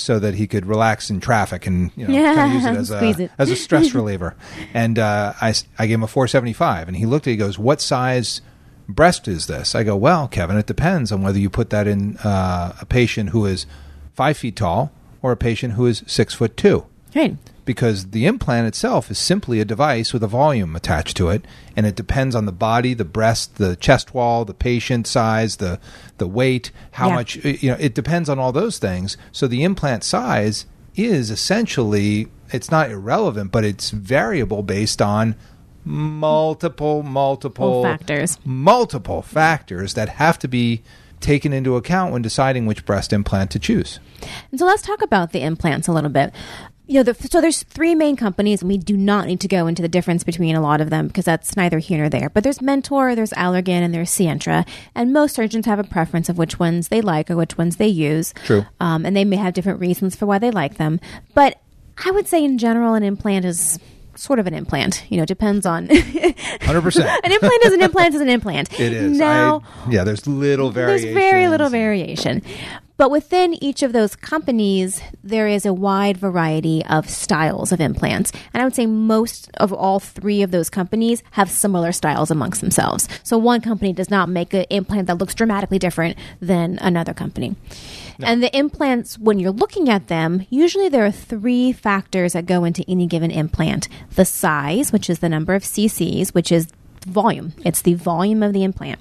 So 0.00 0.18
that 0.18 0.34
he 0.34 0.46
could 0.46 0.66
relax 0.66 1.10
in 1.10 1.20
traffic 1.20 1.66
and 1.66 1.90
you 1.96 2.06
know 2.06 2.14
Yeah, 2.14 2.34
kind 2.34 2.48
of 2.50 2.54
use 2.54 2.66
it 2.66 2.76
as 2.76 2.90
a 2.90 3.22
it. 3.24 3.30
as 3.38 3.50
a 3.50 3.56
stress 3.56 3.94
reliever, 3.94 4.34
and 4.74 4.98
uh, 4.98 5.32
I 5.40 5.54
I 5.78 5.86
gave 5.86 5.94
him 5.96 6.02
a 6.04 6.08
475, 6.08 6.88
and 6.88 6.96
he 6.96 7.06
looked 7.06 7.26
at 7.26 7.30
it, 7.30 7.32
he 7.32 7.36
goes, 7.36 7.58
"What 7.58 7.80
size 7.80 8.40
breast 8.88 9.28
is 9.28 9.46
this?" 9.46 9.74
I 9.74 9.82
go, 9.82 9.96
"Well, 9.96 10.28
Kevin, 10.28 10.56
it 10.56 10.66
depends 10.66 11.12
on 11.12 11.22
whether 11.22 11.38
you 11.38 11.50
put 11.50 11.70
that 11.70 11.86
in 11.86 12.16
uh, 12.18 12.74
a 12.80 12.86
patient 12.86 13.30
who 13.30 13.44
is 13.46 13.66
five 14.14 14.36
feet 14.36 14.56
tall 14.56 14.92
or 15.22 15.32
a 15.32 15.36
patient 15.36 15.74
who 15.74 15.86
is 15.86 16.02
six 16.06 16.34
foot 16.34 16.56
two 16.56 16.86
Right. 17.14 17.36
Because 17.68 18.10
the 18.12 18.24
implant 18.24 18.66
itself 18.66 19.10
is 19.10 19.18
simply 19.18 19.60
a 19.60 19.64
device 19.64 20.14
with 20.14 20.22
a 20.22 20.26
volume 20.26 20.74
attached 20.74 21.16
to 21.18 21.28
it, 21.28 21.44
and 21.76 21.84
it 21.84 21.94
depends 21.94 22.34
on 22.34 22.46
the 22.46 22.52
body, 22.52 22.94
the 22.94 23.04
breast, 23.04 23.56
the 23.56 23.76
chest 23.76 24.14
wall, 24.14 24.46
the 24.46 24.54
patient 24.54 25.06
size, 25.06 25.56
the 25.56 25.78
the 26.16 26.26
weight, 26.26 26.70
how 26.92 27.08
Yeah. 27.08 27.14
much 27.14 27.36
you 27.44 27.70
know. 27.70 27.76
It 27.78 27.94
depends 27.94 28.30
on 28.30 28.38
all 28.38 28.52
those 28.52 28.78
things. 28.78 29.18
So 29.32 29.46
the 29.46 29.62
implant 29.62 30.02
size 30.02 30.64
is 30.96 31.30
essentially 31.30 32.28
it's 32.50 32.70
not 32.70 32.90
irrelevant, 32.90 33.52
but 33.52 33.64
it's 33.64 33.90
variable 33.90 34.62
based 34.62 35.02
on 35.02 35.34
multiple, 35.84 37.02
multiple 37.02 37.82
factors. 37.82 38.38
multiple 38.44 39.20
factors 39.22 39.92
that 39.94 40.08
have 40.08 40.38
to 40.38 40.48
be 40.48 40.82
taken 41.20 41.52
into 41.52 41.76
account 41.76 42.12
when 42.12 42.22
deciding 42.22 42.64
which 42.64 42.84
breast 42.86 43.12
implant 43.12 43.50
to 43.50 43.58
choose. 43.58 43.98
And 44.50 44.58
so 44.58 44.64
let's 44.66 44.82
talk 44.82 45.02
about 45.02 45.32
the 45.32 45.42
implants 45.42 45.88
a 45.88 45.92
little 45.92 46.10
bit. 46.10 46.32
You 46.88 46.94
know, 46.94 47.02
the, 47.02 47.14
so 47.14 47.42
there's 47.42 47.62
three 47.64 47.94
main 47.94 48.16
companies, 48.16 48.62
and 48.62 48.68
we 48.70 48.78
do 48.78 48.96
not 48.96 49.26
need 49.26 49.40
to 49.40 49.48
go 49.48 49.66
into 49.66 49.82
the 49.82 49.88
difference 49.88 50.24
between 50.24 50.56
a 50.56 50.60
lot 50.62 50.80
of 50.80 50.88
them 50.88 51.06
because 51.06 51.26
that's 51.26 51.54
neither 51.54 51.78
here 51.80 51.98
nor 51.98 52.08
there. 52.08 52.30
But 52.30 52.44
there's 52.44 52.62
Mentor, 52.62 53.14
there's 53.14 53.32
Allergan, 53.32 53.82
and 53.82 53.92
there's 53.92 54.10
Sientra, 54.10 54.66
and 54.94 55.12
most 55.12 55.34
surgeons 55.34 55.66
have 55.66 55.78
a 55.78 55.84
preference 55.84 56.30
of 56.30 56.38
which 56.38 56.58
ones 56.58 56.88
they 56.88 57.02
like 57.02 57.30
or 57.30 57.36
which 57.36 57.58
ones 57.58 57.76
they 57.76 57.88
use. 57.88 58.32
True. 58.44 58.64
um, 58.80 59.04
and 59.04 59.14
they 59.14 59.26
may 59.26 59.36
have 59.36 59.52
different 59.52 59.80
reasons 59.80 60.16
for 60.16 60.24
why 60.24 60.38
they 60.38 60.50
like 60.50 60.78
them. 60.78 60.98
But 61.34 61.60
I 62.04 62.10
would 62.10 62.26
say, 62.26 62.42
in 62.42 62.56
general, 62.56 62.94
an 62.94 63.02
implant 63.02 63.44
is 63.44 63.78
sort 64.14 64.38
of 64.38 64.46
an 64.46 64.54
implant. 64.54 65.04
You 65.10 65.18
know, 65.18 65.24
it 65.24 65.28
depends 65.28 65.66
on. 65.66 65.88
Hundred 66.62 66.80
percent. 66.82 67.08
an 67.22 67.32
implant 67.32 67.64
is 67.66 67.72
an 67.74 67.82
implant 67.82 68.14
is 68.14 68.20
an 68.22 68.28
implant. 68.30 68.80
It 68.80 68.94
is. 68.94 69.18
now. 69.18 69.62
I, 69.86 69.90
yeah, 69.90 70.04
there's 70.04 70.26
little 70.26 70.70
variation. 70.70 71.12
There's 71.12 71.30
very 71.30 71.48
little 71.48 71.68
variation. 71.68 72.42
But 72.98 73.12
within 73.12 73.54
each 73.62 73.84
of 73.84 73.92
those 73.92 74.16
companies, 74.16 75.00
there 75.22 75.46
is 75.46 75.64
a 75.64 75.72
wide 75.72 76.16
variety 76.16 76.84
of 76.86 77.08
styles 77.08 77.70
of 77.70 77.80
implants. 77.80 78.32
And 78.52 78.60
I 78.60 78.64
would 78.64 78.74
say 78.74 78.86
most 78.86 79.48
of 79.54 79.72
all 79.72 80.00
three 80.00 80.42
of 80.42 80.50
those 80.50 80.68
companies 80.68 81.22
have 81.30 81.48
similar 81.48 81.92
styles 81.92 82.32
amongst 82.32 82.60
themselves. 82.60 83.08
So 83.22 83.38
one 83.38 83.60
company 83.60 83.92
does 83.92 84.10
not 84.10 84.28
make 84.28 84.52
an 84.52 84.64
implant 84.68 85.06
that 85.06 85.18
looks 85.18 85.36
dramatically 85.36 85.78
different 85.78 86.18
than 86.40 86.76
another 86.82 87.14
company. 87.14 87.54
And 88.18 88.42
the 88.42 88.54
implants, 88.54 89.16
when 89.16 89.38
you're 89.38 89.52
looking 89.52 89.88
at 89.88 90.08
them, 90.08 90.44
usually 90.50 90.88
there 90.88 91.06
are 91.06 91.12
three 91.12 91.70
factors 91.70 92.32
that 92.32 92.46
go 92.46 92.64
into 92.64 92.84
any 92.88 93.06
given 93.06 93.30
implant 93.30 93.86
the 94.16 94.24
size, 94.24 94.92
which 94.92 95.08
is 95.08 95.20
the 95.20 95.28
number 95.28 95.54
of 95.54 95.62
cc's, 95.62 96.34
which 96.34 96.50
is 96.50 96.66
volume, 97.06 97.52
it's 97.64 97.80
the 97.82 97.94
volume 97.94 98.42
of 98.42 98.52
the 98.52 98.64
implant 98.64 99.00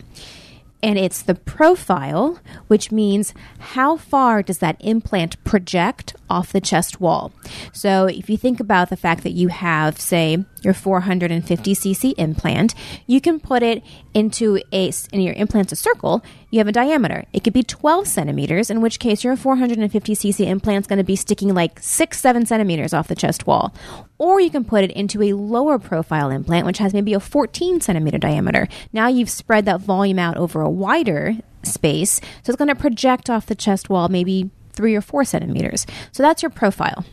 and 0.84 0.98
it's 0.98 1.22
the 1.22 1.36
profile, 1.36 2.40
which 2.68 2.92
means 2.92 3.34
how 3.60 3.98
far 3.98 4.44
does 4.44 4.60
that 4.60 4.78
implant 4.80 5.44
project 5.44 6.16
off 6.30 6.52
the 6.52 6.62
chest 6.62 7.02
wall. 7.02 7.32
So 7.74 8.06
if 8.06 8.30
you 8.30 8.38
think 8.38 8.60
about 8.60 8.90
the 8.90 8.98
fact 8.98 9.24
that 9.24 9.32
you 9.32 9.48
have, 9.48 10.00
say, 10.00 10.46
your 10.62 10.74
450 10.74 11.74
cc 11.74 12.14
implant, 12.18 12.76
you 13.06 13.22
can 13.22 13.40
put 13.40 13.64
it 13.64 13.84
into 14.14 14.60
a 14.72 14.92
in 15.12 15.22
your 15.22 15.36
implant's 15.36 15.72
a 15.72 15.76
circle. 15.76 16.24
You 16.50 16.60
have 16.60 16.68
a 16.68 16.72
diameter. 16.72 17.26
It 17.34 17.44
could 17.44 17.52
be 17.52 17.64
12 17.64 18.08
centimeters, 18.08 18.70
in 18.70 18.80
which 18.80 19.00
case 19.00 19.24
your 19.24 19.36
450 19.36 20.16
cc 20.16 20.48
implant's 20.48 20.88
going 20.88 20.98
to 20.98 21.04
be 21.04 21.18
sticking 21.18 21.54
like 21.54 21.80
six, 21.82 22.20
seven 22.20 22.46
centimeters 22.46 22.94
off 22.94 23.10
the 23.10 23.16
chest 23.16 23.46
wall. 23.46 23.74
Or 24.18 24.40
you 24.40 24.50
can 24.50 24.64
put 24.64 24.86
it 24.86 24.92
into 24.92 25.22
a 25.22 25.34
lower 25.34 25.78
profile 25.78 26.30
implant, 26.30 26.66
which 26.66 26.78
has 26.78 26.94
maybe 26.94 27.14
a 27.14 27.20
14 27.20 27.82
centimeter 27.82 28.18
diameter. 28.18 28.68
Now 28.94 29.08
you've 29.08 29.30
spread 29.30 29.66
that 29.66 29.82
volume 29.82 30.20
out 30.20 30.38
over 30.38 30.62
a 30.62 30.70
wider 30.70 31.36
space, 31.64 32.22
so 32.44 32.52
it's 32.52 32.56
going 32.56 32.70
to 32.70 32.76
project 32.76 33.30
off 33.30 33.48
the 33.48 33.56
chest 33.56 33.90
wall 33.90 34.08
maybe 34.08 34.50
three 34.72 34.96
or 34.96 35.02
four 35.02 35.26
centimeters. 35.26 35.86
So 36.14 36.24
that's 36.24 36.42
your 36.42 36.50
profile. 36.50 37.04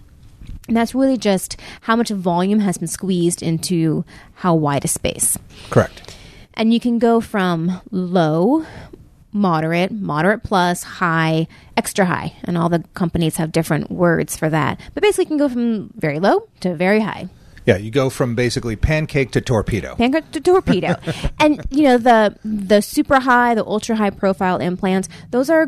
And 0.69 0.76
that's 0.76 0.95
really 0.95 1.19
just 1.19 1.61
how 1.83 1.97
much 1.97 2.11
volume 2.11 2.61
has 2.61 2.79
been 2.79 2.88
squeezed 2.88 3.43
into 3.43 4.05
how 4.35 4.55
wide 4.55 4.85
a 4.85 4.88
space. 4.88 5.37
Correct. 5.71 6.17
And 6.55 6.73
you 6.73 6.79
can 6.79 6.99
go 6.99 7.21
from 7.21 7.83
low, 7.91 8.64
moderate, 9.35 9.91
moderate 9.93 10.43
plus, 10.43 10.83
high, 10.83 11.47
extra 11.76 12.07
high, 12.07 12.35
and 12.45 12.57
all 12.57 12.69
the 12.69 12.85
companies 12.95 13.37
have 13.37 13.53
different 13.53 13.91
words 13.91 14.37
for 14.37 14.49
that. 14.49 14.81
But 14.95 15.03
basically, 15.03 15.25
you 15.25 15.29
can 15.29 15.38
go 15.38 15.49
from 15.49 15.91
very 15.97 16.21
low 16.21 16.49
to 16.61 16.75
very 16.75 17.00
high. 17.00 17.29
Yeah, 17.67 17.79
you 17.79 17.91
go 17.91 18.11
from 18.11 18.35
basically 18.35 18.76
pancake 18.76 19.31
to 19.33 19.41
torpedo. 19.41 19.95
Pancake 19.97 20.31
to 20.33 20.41
torpedo, 20.41 20.97
and 21.41 21.64
you 21.71 21.85
know 21.85 21.97
the 21.97 22.37
the 22.45 22.83
super 22.83 23.21
high, 23.21 23.55
the 23.55 23.64
ultra 23.64 23.97
high 23.97 24.11
profile 24.11 24.59
implants. 24.59 25.09
Those 25.31 25.49
are 25.49 25.67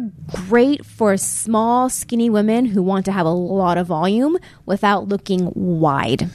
great 0.49 0.85
for 0.85 1.17
small, 1.17 1.89
skinny 1.89 2.29
women 2.29 2.67
who 2.67 2.83
want 2.83 3.07
to 3.07 3.13
have 3.13 3.25
a 3.25 3.31
lot 3.31 3.79
of 3.79 3.87
volume 3.87 4.37
without 4.67 5.09
looking 5.09 5.51
wide. 5.55 6.29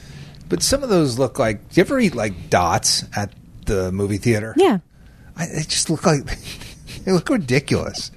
But 0.48 0.62
some 0.62 0.82
of 0.82 0.88
those 0.88 1.18
look 1.18 1.38
like. 1.38 1.68
Do 1.70 1.80
you 1.80 1.84
ever 1.84 2.00
eat 2.00 2.16
like 2.16 2.50
dots 2.50 3.04
at 3.16 3.32
the 3.66 3.92
movie 3.92 4.18
theater? 4.18 4.54
Yeah, 4.56 4.78
I, 5.36 5.46
they 5.46 5.62
just 5.62 5.88
look 5.88 6.04
like 6.04 6.24
they 7.04 7.12
look 7.12 7.28
ridiculous. 7.28 8.10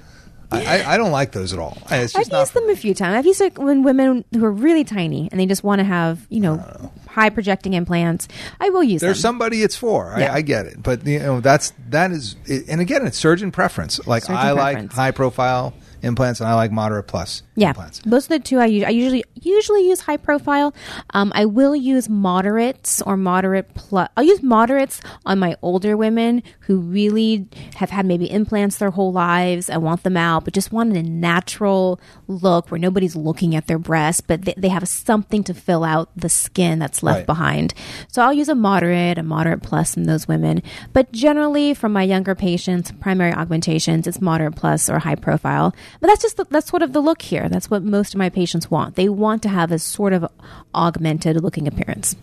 I, 0.52 0.66
I, 0.66 0.94
I 0.94 0.98
don't 0.98 1.12
like 1.12 1.32
those 1.32 1.54
at 1.54 1.60
all. 1.60 1.78
It's 1.90 2.16
I've 2.16 2.22
just 2.22 2.32
not 2.32 2.40
used 2.42 2.54
them 2.54 2.70
a 2.70 2.76
few 2.76 2.94
times. 2.94 3.16
I've 3.16 3.26
used 3.26 3.42
it 3.42 3.58
when 3.58 3.84
women 3.84 4.24
who 4.34 4.46
are 4.46 4.52
really 4.52 4.84
tiny 4.84 5.28
and 5.32 5.40
they 5.40 5.46
just 5.46 5.64
want 5.64 5.80
to 5.80 5.86
have 5.86 6.26
you 6.30 6.40
know 6.40 6.64
oh. 6.64 6.92
high 7.10 7.30
projecting 7.30 7.74
implants. 7.74 8.28
I 8.60 8.70
will 8.70 8.84
use 8.84 9.02
them. 9.02 9.08
There's 9.08 9.18
them. 9.18 9.30
somebody 9.30 9.64
it's 9.64 9.76
for. 9.76 10.14
Yeah. 10.18 10.32
I, 10.32 10.36
I 10.36 10.42
get 10.42 10.66
it, 10.68 10.82
but 10.82 11.06
you 11.06 11.20
know 11.20 11.42
that's 11.42 11.74
that 11.90 12.12
is, 12.12 12.36
and 12.68 12.80
again, 12.80 13.06
it's 13.06 13.18
surgeon 13.18 13.52
preference. 13.52 14.06
Like 14.08 14.24
Surgeon 14.24 14.38
I 14.38 14.52
like 14.52 14.76
preference. 14.76 14.94
high 14.94 15.12
profile 15.12 15.74
implants, 16.02 16.40
and 16.40 16.50
I 16.50 16.54
like 16.56 16.72
moderate 16.72 17.08
plus 17.08 17.44
Yeah, 17.56 17.70
implants. 17.70 18.00
those 18.06 18.26
are 18.30 18.38
the 18.38 18.44
two 18.44 18.60
I 18.60 18.66
use. 18.66 18.84
I 18.86 18.90
usually 18.90 19.24
usually 19.34 19.88
use 19.88 20.02
high 20.02 20.18
profile. 20.18 20.74
Um, 21.12 21.32
I 21.36 21.46
will 21.46 21.76
use 21.76 22.10
moderates 22.10 23.02
or 23.02 23.16
moderate 23.18 23.74
plus. 23.76 24.10
I'll 24.18 24.24
use 24.24 24.42
moderates 24.42 25.02
on 25.26 25.40
my 25.40 25.56
older 25.62 25.96
women 25.96 26.42
who 26.62 26.78
really 26.78 27.48
have 27.76 27.90
had 27.92 28.06
maybe 28.06 28.30
implants 28.30 28.78
their 28.78 28.90
whole 28.92 29.12
lives. 29.12 29.70
I 29.70 29.78
want 29.78 30.04
them 30.04 30.18
out, 30.18 30.46
but 30.46 30.54
just 30.54 30.72
wanted 30.72 30.98
a 30.98 31.04
natural 31.04 32.00
look 32.28 32.72
where 32.72 32.80
nobody's 32.80 33.16
looking 33.16 33.56
at 33.56 33.68
their 33.68 33.78
breast, 33.80 34.26
but 34.28 34.44
they, 34.44 34.54
they 34.58 34.70
have 34.70 34.88
something 34.88 35.44
to 35.44 35.54
fill 35.54 35.84
out 35.84 36.10
the 36.16 36.30
skin 36.30 36.80
that's 36.80 37.04
left 37.04 37.16
Right. 37.20 37.26
behind. 37.26 37.74
So 38.10 38.22
I'll 38.22 38.34
use 38.34 38.50
a 38.50 38.56
moderate, 38.56 39.18
a 39.18 39.24
moderate 39.24 39.62
plus 39.64 39.96
in 39.96 40.04
those 40.04 40.28
women. 40.28 40.62
But 40.92 41.12
generally, 41.12 41.74
from 41.74 41.94
my 41.94 42.04
younger 42.04 42.36
patients, 42.36 42.92
primary 43.00 43.32
augmentations, 43.34 44.08
it's 44.08 44.20
moderate 44.20 44.56
plus 44.56 44.90
or 44.90 45.00
high 45.00 45.16
profile. 45.16 45.74
But 46.00 46.08
that's 46.08 46.22
just 46.22 46.38
the, 46.38 46.46
that's 46.50 46.68
sort 46.70 46.82
of 46.82 46.94
the 46.94 47.02
look 47.02 47.22
here. 47.22 47.48
That's 47.50 47.70
what 47.70 47.84
most 47.84 48.14
of 48.14 48.18
my 48.18 48.30
patients 48.30 48.70
want. 48.72 48.96
They 48.96 49.10
want 49.10 49.42
to 49.44 49.50
have 49.50 49.72
a 49.72 49.80
sort 49.80 50.14
of 50.14 50.26
augmented 50.74 51.42
looking 51.42 51.68
appearance, 51.68 52.16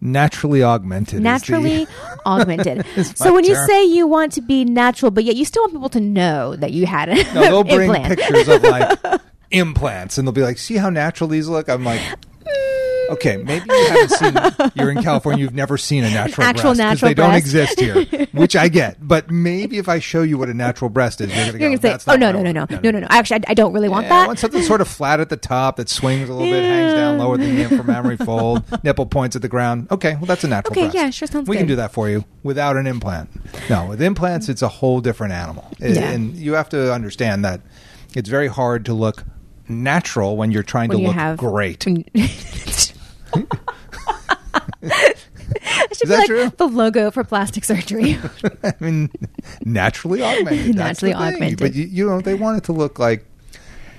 Naturally 0.00 0.62
augmented. 0.62 1.14
is 1.14 1.18
the- 1.18 1.22
naturally 1.22 1.86
augmented. 2.26 2.84
So 3.16 3.34
when 3.34 3.44
you 3.44 3.54
say 3.54 3.84
you 3.84 4.06
want 4.06 4.32
to 4.32 4.40
be 4.40 4.64
natural, 4.64 5.10
but 5.10 5.24
yet 5.24 5.36
you 5.36 5.44
still 5.44 5.62
want 5.64 5.72
people 5.74 5.88
to 5.90 6.00
know 6.00 6.56
that 6.56 6.72
you 6.72 6.86
had 6.86 7.08
an 7.10 7.16
no, 7.34 7.42
they'll 7.42 7.64
bring 7.64 7.92
pictures 8.04 8.48
of 8.48 8.62
like 8.62 8.98
implants, 9.50 10.16
and 10.18 10.26
they'll 10.26 10.32
be 10.32 10.42
like, 10.42 10.58
"See 10.58 10.76
how 10.76 10.90
natural 10.90 11.28
these 11.28 11.48
look." 11.48 11.68
I'm 11.68 11.84
like. 11.84 12.00
Okay, 13.10 13.36
maybe 13.38 13.64
you 13.68 13.86
haven't 13.88 14.10
seen. 14.10 14.70
You're 14.74 14.90
in 14.90 15.02
California. 15.02 15.42
You've 15.42 15.54
never 15.54 15.76
seen 15.76 16.04
a 16.04 16.10
natural 16.10 16.46
Actual 16.46 16.62
breast 16.74 16.78
natural 16.78 17.08
they 17.10 17.14
don't 17.14 17.30
breast. 17.30 17.44
exist 17.46 17.80
here, 17.80 18.26
which 18.32 18.56
I 18.56 18.68
get. 18.68 18.96
But 19.00 19.30
maybe 19.30 19.78
if 19.78 19.88
I 19.88 19.98
show 19.98 20.22
you 20.22 20.38
what 20.38 20.48
a 20.48 20.54
natural 20.54 20.88
breast 20.90 21.20
is, 21.20 21.28
you're 21.28 21.36
going 21.36 21.52
to 21.52 21.58
You're 21.58 21.68
go. 21.70 21.76
gonna 21.76 21.82
say, 21.82 21.88
"That's 21.90 22.08
"Oh 22.08 22.16
no, 22.16 22.26
what 22.26 22.32
no, 22.34 22.38
I 22.38 22.42
no, 22.42 22.52
no, 22.52 22.60
want." 22.70 22.82
no, 22.84 22.90
no, 22.90 23.00
no! 23.00 23.06
Actually, 23.10 23.40
I, 23.46 23.50
I 23.50 23.54
don't 23.54 23.72
really 23.72 23.88
want 23.88 24.06
Yeah, 24.06 24.14
I 24.14 24.20
that." 24.20 24.26
want 24.28 24.38
something 24.38 24.62
sort 24.62 24.80
of 24.80 24.88
flat 24.88 25.20
at 25.20 25.28
the 25.28 25.36
top 25.36 25.76
that 25.76 25.88
swings 25.88 26.28
a 26.28 26.32
little 26.32 26.50
bit, 26.50 26.62
hangs 26.62 26.94
down 26.94 27.18
lower 27.18 27.36
than 27.36 27.56
the 27.56 27.64
inframammary 27.64 28.24
fold, 28.24 28.62
nipple 28.84 29.06
points 29.06 29.34
at 29.36 29.42
the 29.42 29.48
ground. 29.48 29.88
Okay, 29.90 30.14
well 30.16 30.26
that's 30.26 30.44
a 30.44 30.48
natural 30.48 30.72
Okay, 30.72 30.82
breast. 30.82 30.94
yeah, 30.94 31.10
sure 31.10 31.26
sounds 31.28 31.48
We 31.48 31.56
can 31.56 31.66
good. 31.66 31.72
do 31.72 31.76
that 31.76 31.92
for 31.92 32.08
you 32.08 32.24
without 32.42 32.76
an 32.76 32.86
implant. 32.86 33.30
No, 33.68 33.86
with 33.86 34.00
implants, 34.00 34.48
it's 34.48 34.62
a 34.62 34.68
whole 34.68 35.00
different 35.00 35.32
animal, 35.32 35.66
Yeah. 35.78 36.10
and 36.10 36.34
you 36.36 36.52
have 36.54 36.68
to 36.70 36.92
understand 36.92 37.44
that 37.44 37.60
it's 38.14 38.28
very 38.28 38.48
hard 38.48 38.84
to 38.86 38.94
look 38.94 39.24
natural 39.68 40.36
when 40.36 40.50
you're 40.50 40.62
trying 40.64 40.88
when 40.88 40.98
to 40.98 41.02
you 41.02 41.08
look 41.08 41.16
have 41.16 41.36
great. 41.36 41.86
It 45.90 45.96
should 45.96 46.08
that 46.08 46.26
be 46.28 46.34
like 46.34 46.50
true? 46.50 46.50
the 46.56 46.66
logo 46.66 47.10
for 47.10 47.24
plastic 47.24 47.64
surgery. 47.64 48.18
I 48.62 48.74
mean, 48.80 49.10
naturally 49.64 50.22
augmented. 50.22 50.74
Naturally 50.76 51.14
augmented. 51.14 51.58
But 51.58 51.74
you, 51.74 51.84
you 51.84 52.06
know, 52.08 52.20
they 52.20 52.34
want 52.34 52.58
it 52.58 52.64
to 52.64 52.72
look 52.72 52.98
like 52.98 53.24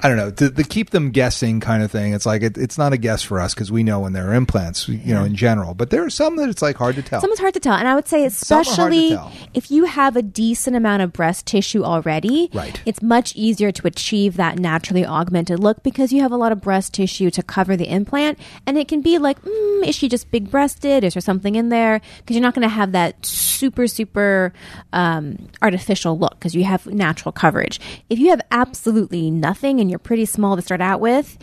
I 0.03 0.07
don't 0.07 0.17
know 0.17 0.31
to, 0.31 0.49
to 0.49 0.63
keep 0.63 0.89
them 0.89 1.11
guessing 1.11 1.59
kind 1.59 1.83
of 1.83 1.91
thing. 1.91 2.13
It's 2.13 2.25
like 2.25 2.41
it, 2.41 2.57
it's 2.57 2.77
not 2.77 2.91
a 2.91 2.97
guess 2.97 3.21
for 3.21 3.39
us 3.39 3.53
because 3.53 3.71
we 3.71 3.83
know 3.83 3.99
when 3.99 4.13
there 4.13 4.29
are 4.29 4.33
implants, 4.33 4.87
you 4.87 5.13
know, 5.13 5.23
in 5.23 5.35
general. 5.35 5.75
But 5.75 5.91
there 5.91 6.03
are 6.03 6.09
some 6.09 6.37
that 6.37 6.49
it's 6.49 6.61
like 6.61 6.75
hard 6.75 6.95
to 6.95 7.03
tell. 7.03 7.21
Some 7.21 7.31
is 7.31 7.39
hard 7.39 7.53
to 7.53 7.59
tell, 7.59 7.75
and 7.75 7.87
I 7.87 7.93
would 7.93 8.07
say 8.07 8.27
Some 8.29 8.61
are 8.61 8.63
hard 8.63 8.65
to 8.65 8.71
especially 8.71 9.19
if 9.53 9.69
you 9.69 9.85
have 9.85 10.15
a 10.15 10.21
decent 10.21 10.75
amount 10.75 11.03
of 11.03 11.13
breast 11.13 11.45
tissue 11.45 11.83
already, 11.83 12.49
Right. 12.53 12.81
it's 12.85 13.01
much 13.01 13.35
easier 13.35 13.71
to 13.71 13.85
achieve 13.87 14.37
that 14.37 14.57
naturally 14.57 15.05
augmented 15.05 15.59
look 15.59 15.83
because 15.83 16.11
you 16.11 16.21
have 16.21 16.31
a 16.31 16.37
lot 16.37 16.51
of 16.51 16.61
breast 16.61 16.93
tissue 16.93 17.29
to 17.31 17.43
cover 17.43 17.77
the 17.77 17.87
implant, 17.87 18.39
and 18.65 18.77
it 18.77 18.87
can 18.87 19.01
be 19.01 19.19
like, 19.19 19.39
mm, 19.43 19.87
is 19.87 19.95
she 19.95 20.09
just 20.09 20.31
big 20.31 20.49
breasted? 20.49 21.03
Is 21.03 21.13
there 21.13 21.21
something 21.21 21.55
in 21.55 21.69
there? 21.69 22.01
Because 22.17 22.35
you're 22.35 22.41
not 22.43 22.55
going 22.55 22.67
to 22.67 22.73
have 22.73 22.93
that 22.93 23.23
super 23.25 23.85
super 23.85 24.51
um, 24.93 25.37
artificial 25.61 26.17
look 26.17 26.31
because 26.39 26.55
you 26.55 26.63
have 26.63 26.87
natural 26.87 27.31
coverage. 27.31 27.79
If 28.09 28.17
you 28.17 28.29
have 28.29 28.41
absolutely 28.49 29.29
nothing 29.29 29.79
and 29.79 29.90
you're 29.91 29.99
pretty 29.99 30.25
small 30.25 30.55
to 30.55 30.61
start 30.61 30.81
out 30.81 30.99
with. 30.99 31.37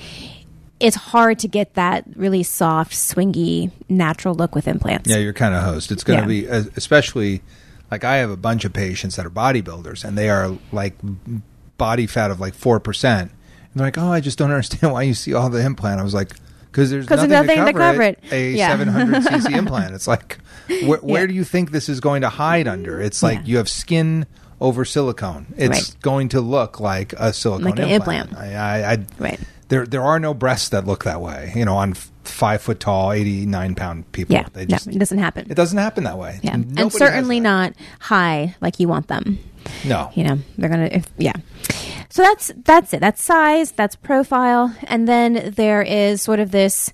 It's 0.81 0.97
hard 0.97 1.41
to 1.41 1.49
get 1.49 1.75
that 1.75 2.05
really 2.15 2.43
soft, 2.45 2.93
swingy, 2.93 3.73
natural 3.89 4.35
look 4.35 4.55
with 4.55 4.69
implants. 4.69 5.11
yeah, 5.11 5.17
you're 5.17 5.33
kind 5.33 5.55
of 5.55 5.63
host. 5.65 5.91
It's 5.91 6.05
going 6.05 6.27
to 6.27 6.33
Yeah. 6.35 6.61
be 6.61 6.69
especially 6.77 7.43
like 7.91 8.05
I 8.05 8.17
have 8.19 8.31
a 8.31 8.37
bunch 8.37 8.65
of 8.65 8.73
patients 8.73 9.17
that 9.17 9.27
are 9.27 9.31
bodybuilders 9.31 10.05
and 10.05 10.17
they 10.17 10.29
are 10.31 10.57
like 10.73 10.95
body 11.79 12.07
fat 12.07 12.31
of 12.31 12.39
like 12.41 12.55
four 12.55 12.79
percent, 12.81 13.31
and 13.31 13.71
they're 13.75 13.87
like, 13.89 13.99
oh, 13.99 14.13
I 14.13 14.21
just 14.21 14.39
don't 14.39 14.51
understand 14.53 14.93
why 14.93 15.03
you 15.03 15.15
see 15.15 15.35
all 15.35 15.51
the 15.51 15.65
implant. 15.65 16.01
I 16.01 16.05
was 16.05 16.15
like. 16.15 16.33
Because 16.71 16.91
there's 16.91 17.07
'Cause 17.07 17.17
nothing, 17.27 17.31
nothing 17.31 17.57
to 17.61 17.65
to 17.65 17.73
cover, 17.73 17.79
cover 17.79 18.03
it. 18.03 18.19
it. 18.25 18.33
A 18.33 18.51
Yeah. 18.53 18.69
700 18.69 19.23
cc 19.25 19.57
implant. 19.57 19.95
It's 19.95 20.07
like, 20.07 20.37
where, 20.85 20.99
where 20.99 21.23
Yeah. 21.23 21.27
do 21.29 21.33
you 21.35 21.43
think 21.43 21.71
this 21.71 21.89
is 21.89 21.99
going 21.99 22.21
to 22.21 22.29
hide 22.29 22.69
under? 22.69 23.01
It's 23.01 23.23
like 23.23 23.41
you 23.49 23.57
have 23.57 23.71
skin 23.71 24.27
over 24.61 24.85
silicone. 24.85 25.47
It's 25.57 25.69
Right. 25.71 25.97
going 26.03 26.29
to 26.31 26.41
look 26.41 26.81
like 26.81 27.13
a 27.15 27.33
silicone 27.33 27.65
Like 27.65 27.79
an 27.79 27.89
implant. 27.89 28.31
implant. 28.31 28.55
I, 28.55 28.83
I, 28.83 28.93
I, 28.93 28.99
Right. 29.19 29.41
There, 29.69 29.85
there 29.87 30.03
are 30.03 30.19
no 30.19 30.33
breasts 30.33 30.71
that 30.71 30.87
look 30.87 31.05
that 31.05 31.21
way. 31.21 31.53
You 31.55 31.65
know, 31.67 31.77
on 31.77 31.93
five 32.25 32.63
foot 32.63 32.81
tall, 32.81 33.13
eighty 33.13 33.45
nine 33.45 33.75
pound 33.75 34.11
people. 34.13 34.35
Yeah, 34.35 34.47
they 34.55 34.65
no, 34.65 34.77
it 34.77 34.99
doesn't 34.99 35.19
happen. 35.19 35.47
it 35.51 35.55
doesn't 35.55 35.77
happen 35.77 36.05
that 36.05 36.17
way. 36.17 36.41
Yeah, 36.43 36.57
Nobody 36.57 36.81
and 36.83 36.93
certainly 36.93 37.39
not 37.41 37.75
high 38.01 38.55
like 38.63 38.81
you 38.81 38.89
want 38.89 39.09
them. 39.09 39.39
No, 39.85 40.11
You 40.15 40.25
know, 40.25 40.39
they're 40.57 40.71
gonna. 40.71 40.89
If, 40.91 41.07
yeah. 41.19 41.35
So 42.09 42.23
that's 42.23 42.51
that's 42.65 42.95
it. 42.95 43.01
That's 43.01 43.23
size. 43.23 43.73
That's 43.73 43.95
profile, 43.95 44.75
and 44.85 45.07
then 45.07 45.53
there 45.55 45.83
is 45.83 46.23
sort 46.23 46.41
of 46.41 46.51
this 46.51 46.91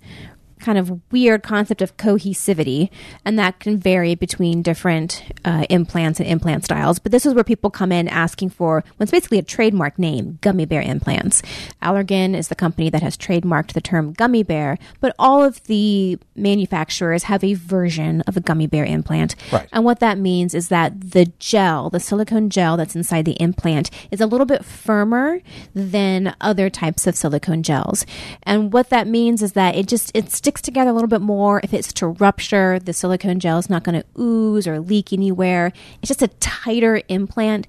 kind 0.65 0.79
of 0.79 1.01
weird 1.13 1.43
concept 1.43 1.83
of 1.83 1.97
cohesivity, 1.99 2.89
and 3.25 3.39
that 3.39 3.61
can 3.61 3.77
vary 3.77 4.15
between 4.15 4.63
different 4.63 5.23
uh, 5.45 5.67
implants 5.69 6.19
and 6.21 6.29
implant 6.29 6.65
styles. 6.65 6.99
But 6.99 7.13
this 7.13 7.27
is 7.27 7.35
where 7.35 7.45
people 7.45 7.71
come 7.71 7.93
in 7.93 8.09
asking 8.09 8.51
for 8.51 8.83
what's 8.97 9.13
basically 9.13 9.39
a 9.39 9.43
trademark 9.43 9.99
name, 9.99 10.39
gummy 10.41 10.65
bear 10.65 10.81
implants. 10.81 11.43
Allergan 11.83 12.35
is 12.35 12.49
the 12.49 12.55
company 12.55 12.89
that 12.89 13.03
has 13.03 13.17
trademarked 13.17 13.73
the 13.73 13.83
term 13.83 14.15
gummy 14.15 14.43
bear, 14.43 14.79
but 15.01 15.15
all 15.19 15.45
of 15.45 15.63
the 15.65 16.19
manufacturers 16.35 17.25
have 17.25 17.45
a 17.45 17.55
version 17.55 18.23
of 18.23 18.37
a 18.37 18.41
gummy 18.41 18.67
bear 18.67 18.85
implant. 18.85 19.37
Right. 19.53 19.69
And 19.71 19.85
what 19.85 20.01
that 20.01 20.19
means 20.19 20.55
is 20.55 20.69
that 20.69 20.99
the 21.13 21.27
gel, 21.39 21.91
the 21.91 22.01
silicone 22.01 22.49
gel 22.49 22.79
that's 22.79 22.97
inside 22.97 23.27
the 23.27 23.33
implant, 23.33 23.91
is 24.11 24.21
a 24.21 24.27
little 24.27 24.47
bit 24.47 24.65
firmer 24.65 25.41
than 25.75 26.35
other 26.41 26.71
types 26.71 27.07
of 27.07 27.17
silicone 27.17 27.63
gels. 27.63 28.07
And 28.45 28.73
what 28.73 28.89
that 28.89 29.07
means 29.07 29.43
is 29.43 29.53
that 29.53 29.77
it 29.77 29.87
just 29.87 30.11
it 30.15 30.31
sticks 30.31 30.54
together 30.61 30.91
a 30.91 30.93
little 30.93 31.09
bit 31.09 31.21
more. 31.21 31.61
If 31.63 31.73
it's 31.75 31.93
to 31.95 32.07
rupture, 32.09 32.79
the 32.79 32.93
silicone 32.93 33.41
gel 33.41 33.59
is 33.59 33.69
not 33.71 33.83
going 33.85 34.01
to 34.01 34.21
ooze 34.21 34.67
or 34.67 34.81
leak 34.81 35.13
anywhere. 35.13 35.73
It's 36.03 36.09
just 36.09 36.23
a 36.23 36.29
tighter 36.29 37.03
implant. 37.09 37.67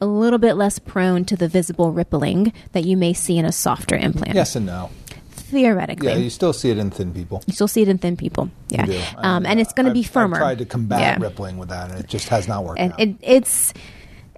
A 0.00 0.06
little 0.06 0.38
bit 0.38 0.54
less 0.54 0.78
prone 0.78 1.24
to 1.26 1.36
the 1.36 1.48
visible 1.48 1.92
rippling 1.92 2.52
that 2.72 2.84
you 2.84 2.96
may 2.96 3.12
see 3.14 3.38
in 3.38 3.44
a 3.44 3.52
softer 3.52 3.96
implant. 3.96 4.34
yes 4.34 4.54
and 4.56 4.66
no. 4.66 4.90
Theoretically. 5.30 6.08
Yeah, 6.08 6.16
you 6.16 6.30
still 6.30 6.52
see 6.52 6.70
it 6.70 6.78
in 6.78 6.90
thin 6.90 7.12
people. 7.12 7.42
you 7.46 7.54
still 7.54 7.68
see 7.68 7.82
it 7.82 7.88
in 7.88 7.98
thin 7.98 8.16
people. 8.16 8.50
Yeah. 8.68 8.86
Um, 9.16 9.46
and 9.46 9.60
it's 9.60 9.72
going 9.72 9.86
to 9.86 9.92
be 9.92 10.02
firmer. 10.02 10.36
I've 10.36 10.42
tried 10.42 10.58
to 10.58 10.64
combat 10.66 11.00
Yeah 11.00 11.16
rippling 11.20 11.58
with 11.58 11.68
that, 11.68 11.90
and 11.90 12.00
it 12.00 12.08
just 12.08 12.28
has 12.28 12.48
not 12.48 12.64
worked. 12.64 12.80
and 12.80 12.92
it, 12.98 13.16
it's 13.22 13.72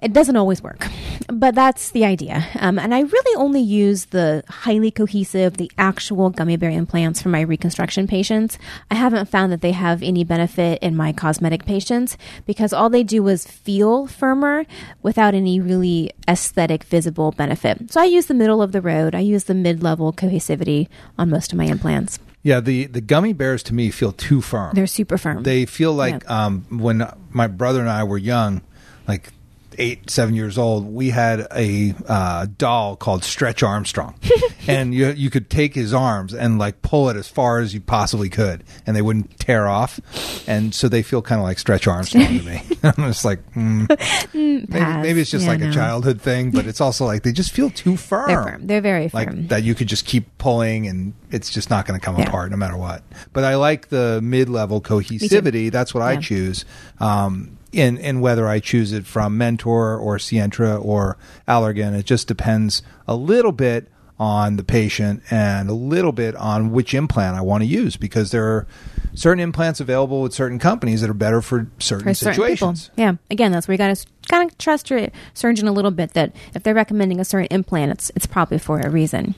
it 0.01 0.13
doesn't 0.13 0.35
always 0.35 0.61
work 0.61 0.87
but 1.27 1.55
that's 1.55 1.91
the 1.91 2.05
idea. 2.05 2.47
Um, 2.55 2.79
and 2.79 2.93
i 2.93 3.01
really 3.01 3.35
only 3.35 3.61
use 3.61 4.05
the 4.05 4.43
highly 4.47 4.91
cohesive 4.91 5.57
the 5.57 5.71
actual 5.77 6.29
gummy 6.29 6.57
bear 6.57 6.69
implants 6.69 7.21
for 7.21 7.29
my 7.29 7.41
reconstruction 7.41 8.07
patients. 8.07 8.57
I 8.89 8.95
haven't 8.95 9.29
found 9.29 9.51
that 9.51 9.61
they 9.61 9.73
have 9.73 10.01
any 10.03 10.23
benefit 10.23 10.79
in 10.81 10.95
my 10.95 11.13
cosmetic 11.13 11.65
patients 11.65 12.17
because 12.45 12.73
all 12.73 12.89
they 12.89 13.03
do 13.03 13.27
is 13.27 13.45
feel 13.45 14.07
firmer 14.07 14.65
without 15.01 15.33
any 15.33 15.59
really 15.59 16.11
aesthetic 16.27 16.83
visible 16.83 17.31
benefit. 17.31 17.91
So 17.91 18.01
i 18.01 18.05
use 18.05 18.27
the 18.27 18.33
middle 18.33 18.61
of 18.61 18.71
the 18.71 18.81
road. 18.81 19.15
I 19.15 19.19
use 19.19 19.45
the 19.45 19.53
mid-level 19.53 20.13
cohesivity 20.13 20.87
on 21.17 21.29
most 21.29 21.51
of 21.51 21.57
my 21.57 21.65
implants. 21.65 22.19
Yeah, 22.43 22.61
the 22.61 22.85
the 22.85 23.01
gummy 23.01 23.33
bears 23.33 23.63
to 23.63 23.73
me 23.73 23.91
feel 23.91 24.13
too 24.13 24.41
firm. 24.41 24.73
they're 24.73 24.87
super 24.87 25.17
firm. 25.17 25.43
They 25.43 25.65
feel 25.65 25.93
like 25.93 26.29
um, 26.29 26.65
when 26.69 27.03
my 27.31 27.47
brother 27.47 27.81
and 27.81 27.89
I 27.89 28.03
were 28.05 28.17
young, 28.17 28.61
like 29.07 29.33
eight, 29.77 30.09
seven 30.09 30.33
years 30.35 30.57
old, 30.57 30.85
we 30.85 31.09
had 31.09 31.47
a 31.55 31.93
uh, 32.07 32.47
doll 32.57 32.95
called 32.95 33.23
Stretch 33.23 33.63
Armstrong, 33.63 34.15
and 34.67 34.93
you 34.93 35.09
you 35.11 35.29
could 35.29 35.49
take 35.49 35.73
his 35.75 35.93
arms 35.93 36.33
and 36.33 36.59
like 36.59 36.81
pull 36.81 37.09
it 37.09 37.15
as 37.17 37.27
far 37.27 37.59
as 37.59 37.73
you 37.73 37.81
possibly 37.81 38.29
could, 38.29 38.63
and 38.85 38.95
they 38.95 39.01
wouldn't 39.01 39.39
tear 39.39 39.67
off, 39.67 39.99
and 40.47 40.73
so 40.73 40.87
they 40.89 41.01
feel 41.03 41.21
kind 41.21 41.39
of 41.39 41.45
like 41.45 41.59
Stretch 41.59 41.87
Armstrong 41.87 42.25
to 42.39 42.43
me. 42.43 42.61
I'm 42.83 42.93
just 43.07 43.25
like, 43.25 43.39
mm, 43.53 43.87
maybe, 44.33 45.01
maybe 45.01 45.21
it's 45.21 45.31
just 45.31 45.45
Yeah, 45.45 45.51
like 45.51 45.59
no. 45.59 45.69
a 45.69 45.73
childhood 45.73 46.21
thing, 46.21 46.51
but 46.51 46.65
it's 46.67 46.81
also 46.81 47.05
like 47.05 47.23
they 47.23 47.31
just 47.31 47.51
feel 47.51 47.69
too 47.69 47.97
firm. 47.97 48.27
They're 48.27 48.43
firm. 48.43 48.67
They're 48.67 48.81
very 48.81 49.09
like 49.13 49.29
firm. 49.29 49.47
that 49.47 49.63
you 49.63 49.75
could 49.75 49.87
just 49.87 50.05
keep 50.05 50.37
pulling 50.37 50.87
and 50.87 51.13
it's 51.31 51.49
just 51.49 51.69
not 51.69 51.85
going 51.85 51.99
to 51.99 52.05
come 52.05 52.17
Yeah. 52.17 52.27
apart 52.27 52.51
no 52.51 52.57
matter 52.57 52.77
what. 52.77 53.03
But 53.33 53.43
I 53.43 53.55
like 53.55 53.89
the 53.89 54.19
mid-level 54.21 54.81
cohesivity. 54.81 55.71
That's 55.71 55.93
what 55.93 56.03
I 56.03 56.17
choose. 56.17 56.65
Um, 56.99 57.56
in 57.71 57.97
in 57.97 58.21
whether 58.21 58.47
I 58.47 58.59
choose 58.59 58.91
it 58.93 59.05
from 59.05 59.37
Mentor 59.37 59.97
or 59.97 60.17
Sientra 60.17 60.83
or 60.83 61.17
Allergan, 61.47 61.97
it 61.97 62.05
just 62.05 62.27
depends 62.27 62.81
a 63.07 63.15
little 63.15 63.51
bit 63.51 63.87
on 64.19 64.55
the 64.55 64.63
patient 64.63 65.21
and 65.29 65.69
a 65.69 65.73
little 65.73 66.11
bit 66.11 66.35
on 66.35 66.71
which 66.71 66.93
implant 66.93 67.35
I 67.37 67.41
want 67.41 67.61
to 67.61 67.67
use 67.67 67.97
because 67.97 68.31
there 68.31 68.45
are 68.45 68.67
certain 69.13 69.39
implants 69.39 69.79
available 69.79 70.21
with 70.21 70.33
certain 70.33 70.57
companies 70.57 71.01
that 71.01 71.09
are 71.09 71.13
better 71.13 71.41
for 71.41 71.67
certain 71.79 72.05
for 72.05 72.13
certain 72.13 72.33
situations. 72.33 72.89
Yeah. 72.95 73.15
Again, 73.29 73.51
that's 73.51 73.67
where 73.67 73.73
you 73.73 73.77
got 73.77 73.95
to 73.95 74.05
kind 74.27 74.49
of 74.49 74.57
trust 74.57 74.89
your 74.89 75.09
surgeon 75.35 75.67
a 75.67 75.71
little 75.71 75.91
bit 75.91 76.13
that 76.13 76.35
if 76.55 76.63
they're 76.63 76.73
recommending 76.73 77.19
a 77.19 77.25
certain 77.25 77.47
implant, 77.51 77.91
it's 77.91 78.11
it's 78.15 78.25
probably 78.25 78.57
for 78.57 78.79
a 78.79 78.89
reason. 78.89 79.35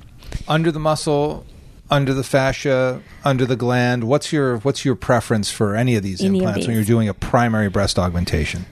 under 0.48 0.72
the 0.72 0.80
muscle, 0.80 1.46
under 1.90 2.14
the 2.14 2.24
fascia, 2.24 3.02
under 3.24 3.46
the 3.46 3.56
gland. 3.56 4.04
What's 4.04 4.32
your 4.32 4.58
what's 4.60 4.86
your 4.86 4.96
preference 4.96 5.52
for 5.52 5.76
any 5.76 5.96
of 5.96 6.04
these 6.04 6.22
Any 6.22 6.40
of 6.40 6.46
implants 6.46 6.68
when 6.68 6.76
you're 6.76 6.86
doing 6.86 7.10
a 7.10 7.14
primary 7.14 7.70
breast 7.70 7.98
augmentation? 7.98 8.66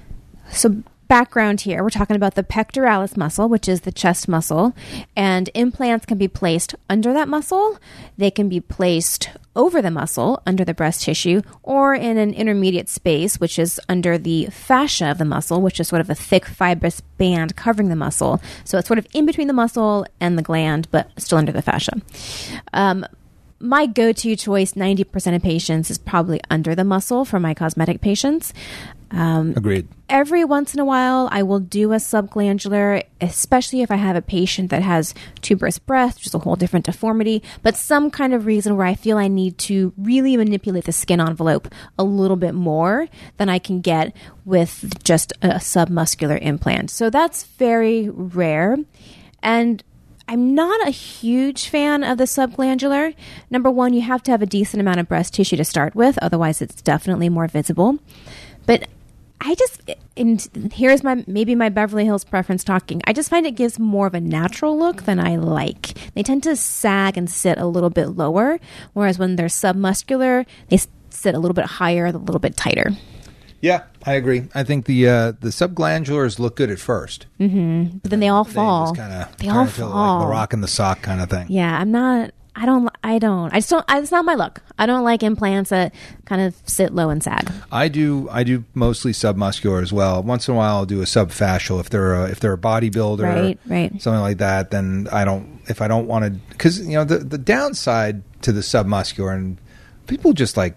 So 0.51 0.83
background 1.07 1.61
here, 1.61 1.83
we're 1.83 1.89
talking 1.89 2.15
about 2.15 2.35
the 2.35 2.43
pectoralis 2.43 3.17
muscle, 3.17 3.49
which 3.49 3.67
is 3.67 3.81
the 3.81 3.91
chest 3.91 4.27
muscle, 4.27 4.73
and 5.15 5.49
implants 5.53 6.05
can 6.05 6.17
be 6.17 6.27
placed 6.27 6.75
under 6.89 7.13
that 7.13 7.27
muscle. 7.27 7.77
They 8.17 8.31
can 8.31 8.49
be 8.49 8.59
placed 8.59 9.29
over 9.57 9.81
the 9.81 9.91
muscle 9.91 10.41
under 10.45 10.63
the 10.63 10.73
breast 10.73 11.01
tissue 11.01 11.41
or 11.63 11.95
in 11.95 12.17
an 12.17 12.31
intermediate 12.33 12.87
space 12.87 13.39
which 13.39 13.57
is 13.57 13.81
under 13.89 14.15
the 14.17 14.45
fascia 14.45 15.09
of 15.09 15.17
the 15.17 15.25
muscle 15.25 15.61
which 15.61 15.79
is 15.79 15.87
sort 15.87 15.99
of 15.99 16.11
a 16.11 16.15
thick 16.15 16.45
fibrous 16.45 17.01
band 17.17 17.55
covering 17.55 17.89
the 17.89 17.95
muscle 17.95 18.39
so 18.63 18.77
it's 18.77 18.87
sort 18.87 18.99
of 18.99 19.07
in 19.13 19.25
between 19.25 19.47
the 19.47 19.53
muscle 19.53 20.05
and 20.19 20.37
the 20.37 20.43
gland 20.43 20.87
but 20.91 21.09
still 21.17 21.39
under 21.39 21.51
the 21.51 21.61
fascia 21.61 21.99
um, 22.73 23.03
my 23.59 23.85
go-to 23.85 24.35
choice 24.35 24.73
90% 24.73 25.35
of 25.35 25.41
patients 25.41 25.89
is 25.89 25.97
probably 25.97 26.39
under 26.49 26.75
the 26.75 26.83
muscle 26.83 27.25
for 27.25 27.39
my 27.39 27.53
cosmetic 27.53 28.01
patients 28.01 28.53
um, 29.11 29.53
Agreed. 29.55 29.87
every 30.09 30.43
once 30.43 30.73
in 30.73 30.79
a 30.79 30.85
while 30.85 31.29
I 31.31 31.41
will 31.43 31.59
do 31.59 31.93
a 31.93 31.95
subglandular, 31.95 33.03
especially 33.21 33.81
if 33.81 33.89
I 33.89 33.95
have 33.95 34.15
a 34.17 34.21
patient 34.21 34.69
that 34.71 34.81
has 34.81 35.13
tuberous 35.41 35.79
breast, 35.79 36.17
which 36.17 36.27
is 36.27 36.33
a 36.33 36.39
whole 36.39 36.57
different 36.57 36.85
deformity, 36.85 37.41
but 37.63 37.77
some 37.77 38.11
kind 38.11 38.33
of 38.33 38.45
reason 38.45 38.75
where 38.75 38.85
I 38.85 38.95
feel 38.95 39.17
I 39.17 39.29
need 39.29 39.57
to 39.59 39.93
really 39.97 40.35
manipulate 40.35 40.83
the 40.83 40.91
skin 40.91 41.21
envelope 41.21 41.69
a 41.97 42.03
little 42.03 42.35
bit 42.35 42.53
more 42.53 43.07
than 43.37 43.47
I 43.47 43.59
can 43.59 43.79
get 43.79 44.15
with 44.43 45.01
just 45.03 45.31
a 45.41 45.55
submuscular 45.55 46.41
implant. 46.41 46.91
So 46.91 47.09
that's 47.09 47.43
very 47.43 48.09
rare. 48.09 48.77
And 49.41 49.83
I'm 50.27 50.53
not 50.53 50.86
a 50.86 50.91
huge 50.91 51.69
fan 51.69 52.03
of 52.03 52.17
the 52.17 52.25
subglandular. 52.25 53.15
Number 53.50 53.72
one, 53.72 53.93
you 53.93 54.01
have 54.01 54.22
to 54.24 54.31
have 54.31 54.41
a 54.41 54.46
decent 54.46 54.81
amount 54.81 55.00
of 55.00 55.07
breast 55.07 55.34
tissue 55.34 55.55
to 55.55 55.63
start 55.63 55.96
with, 55.96 56.17
otherwise, 56.22 56.62
it's 56.62 56.81
definitely 56.81 57.29
more 57.29 57.48
visible. 57.48 58.00
But 58.65 58.88
I 59.39 59.55
just, 59.55 59.89
and 60.17 60.72
here's 60.74 61.03
my 61.03 61.24
maybe 61.27 61.55
my 61.55 61.69
Beverly 61.69 62.03
Hills 62.03 62.25
preference 62.25 62.63
talking. 62.63 63.01
I 63.05 63.13
just 63.13 63.29
find 63.29 63.46
it 63.46 63.51
gives 63.51 63.79
more 63.79 64.07
of 64.07 64.15
a 64.15 64.19
natural 64.19 64.77
look 64.77 65.03
than 65.03 65.20
I 65.20 65.37
like. 65.37 65.94
They 66.13 66.24
tend 66.24 66.44
to 66.44 66.55
sag 66.55 67.18
and 67.18 67.29
sit 67.29 67.57
a 67.57 67.66
little 67.66 67.92
bit 67.92 68.07
lower, 68.09 68.59
whereas 68.94 69.18
when 69.18 69.35
they're 69.37 69.46
submuscular, 69.48 70.46
they 70.70 70.79
sit 71.09 71.35
a 71.35 71.40
little 71.40 71.55
bit 71.55 71.66
higher, 71.66 72.07
a 72.07 72.11
little 72.11 72.40
bit 72.40 72.57
tighter. 72.57 72.92
Yeah, 73.61 73.83
I 74.05 74.13
agree. 74.13 74.48
I 74.53 74.63
think 74.63 74.85
the 74.85 75.07
uh, 75.07 75.31
the 75.39 75.50
subglandulars 75.50 76.37
look 76.39 76.55
good 76.55 76.70
at 76.70 76.79
first. 76.79 77.25
Mm, 77.39 78.01
But 78.03 78.11
then 78.11 78.20
they 78.20 78.27
all 78.29 78.43
fall. 78.43 78.93
They, 78.93 79.00
kind 79.00 79.13
of 79.13 79.37
They 79.37 79.50
all 79.50 79.63
like 79.65 79.70
fall. 79.72 80.20
the 80.22 80.27
rock 80.27 80.53
and 80.53 80.63
the 80.63 80.67
sock 80.67 81.01
kind 81.01 81.22
of 81.22 81.29
thing. 81.29 81.48
Yeah, 81.50 81.77
I'm 81.79 81.91
not. 81.91 82.31
I 82.55 82.65
don't. 82.65 82.89
I 83.03 83.20
don't. 83.20 83.53
I 83.53 83.57
just 83.57 83.70
don't. 83.70 83.85
I, 83.87 84.00
it's 84.00 84.11
not 84.11 84.25
my 84.25 84.33
look. 84.33 84.61
I 84.79 84.85
don't 84.87 85.03
like 85.03 85.22
implants 85.22 85.70
that 85.70 85.93
kind 86.25 86.41
of 86.41 86.55
sit 86.65 86.93
low 86.93 87.09
and 87.11 87.22
sag. 87.24 87.51
I 87.72 87.87
do. 87.87 88.27
I 88.31 88.43
do 88.43 88.63
mostly 88.74 89.11
submuscular 89.11 89.81
as 89.83 89.93
well. 89.93 90.24
Once 90.24 90.48
in 90.48 90.55
a 90.55 90.57
while, 90.57 90.77
I'll 90.77 90.85
do 90.87 91.01
a 91.01 91.05
subfascial 91.05 91.79
if 91.79 91.89
they're 91.91 92.15
a, 92.15 92.29
if 92.31 92.39
they're 92.39 92.53
a 92.53 92.57
bodybuilder, 92.57 93.22
Right, 93.24 93.59
right. 93.67 94.01
something 94.01 94.22
like 94.22 94.37
that. 94.39 94.72
Then 94.72 95.07
I 95.11 95.24
don't. 95.25 95.61
If 95.67 95.81
I 95.81 95.87
don't 95.87 96.07
want 96.07 96.25
to, 96.25 96.31
because 96.50 96.79
you 96.79 96.93
know 96.93 97.03
the 97.03 97.17
the 97.20 97.37
downside 97.37 98.24
to 98.41 98.51
the 98.51 98.61
submuscular 98.61 99.35
and 99.35 99.57
people 100.07 100.33
just 100.33 100.57
like 100.57 100.75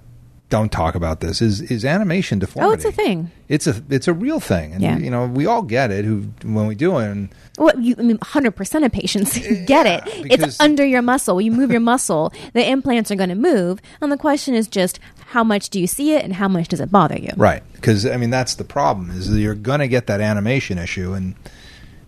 don't 0.50 0.70
talk 0.70 0.94
about 0.94 1.20
this 1.20 1.40
is 1.40 1.62
is 1.62 1.84
animation 1.84 2.38
deformity. 2.40 2.70
Oh, 2.70 2.74
it's 2.74 2.84
a 2.84 2.92
thing. 2.92 3.30
It's 3.48 3.66
a 3.66 3.82
it's 3.88 4.06
a 4.08 4.12
real 4.12 4.38
thing, 4.40 4.72
and 4.74 4.82
Yeah. 4.82 4.98
you 4.98 5.08
know 5.10 5.26
we 5.26 5.46
all 5.46 5.62
get 5.62 5.90
it. 5.90 6.04
Who 6.04 6.28
when 6.42 6.66
we 6.66 6.74
do 6.74 6.98
it, 6.98 7.06
and 7.10 7.28
Well, 7.56 7.78
you, 7.80 7.94
I 7.98 8.02
mean, 8.02 8.18
hundred 8.20 8.52
percent 8.56 8.84
of 8.84 8.92
patients 8.92 9.38
get 9.66 9.86
Yeah, 9.86 10.04
it. 10.06 10.40
It's 10.40 10.60
under 10.60 10.84
your 10.84 11.02
muscle. 11.02 11.40
You 11.40 11.52
move 11.52 11.70
your 11.70 11.80
muscle, 11.80 12.32
the 12.52 12.68
implants 12.68 13.10
are 13.10 13.16
going 13.16 13.30
to 13.30 13.34
move, 13.34 13.80
and 14.00 14.12
the 14.12 14.16
question 14.18 14.54
is 14.54 14.68
just 14.68 14.98
how 15.28 15.44
much 15.44 15.70
do 15.70 15.80
you 15.80 15.86
see 15.86 16.12
it, 16.14 16.24
and 16.24 16.34
how 16.34 16.48
much 16.48 16.68
does 16.68 16.80
it 16.80 16.90
bother 16.90 17.16
you? 17.16 17.30
right? 17.36 17.62
Because 17.74 18.04
I 18.04 18.16
mean 18.16 18.30
that's 18.30 18.54
the 18.56 18.64
problem 18.64 19.10
is 19.10 19.30
that 19.30 19.38
you're 19.40 19.54
gonna 19.54 19.88
get 19.88 20.06
that 20.08 20.20
animation 20.20 20.76
issue, 20.78 21.12
and 21.14 21.34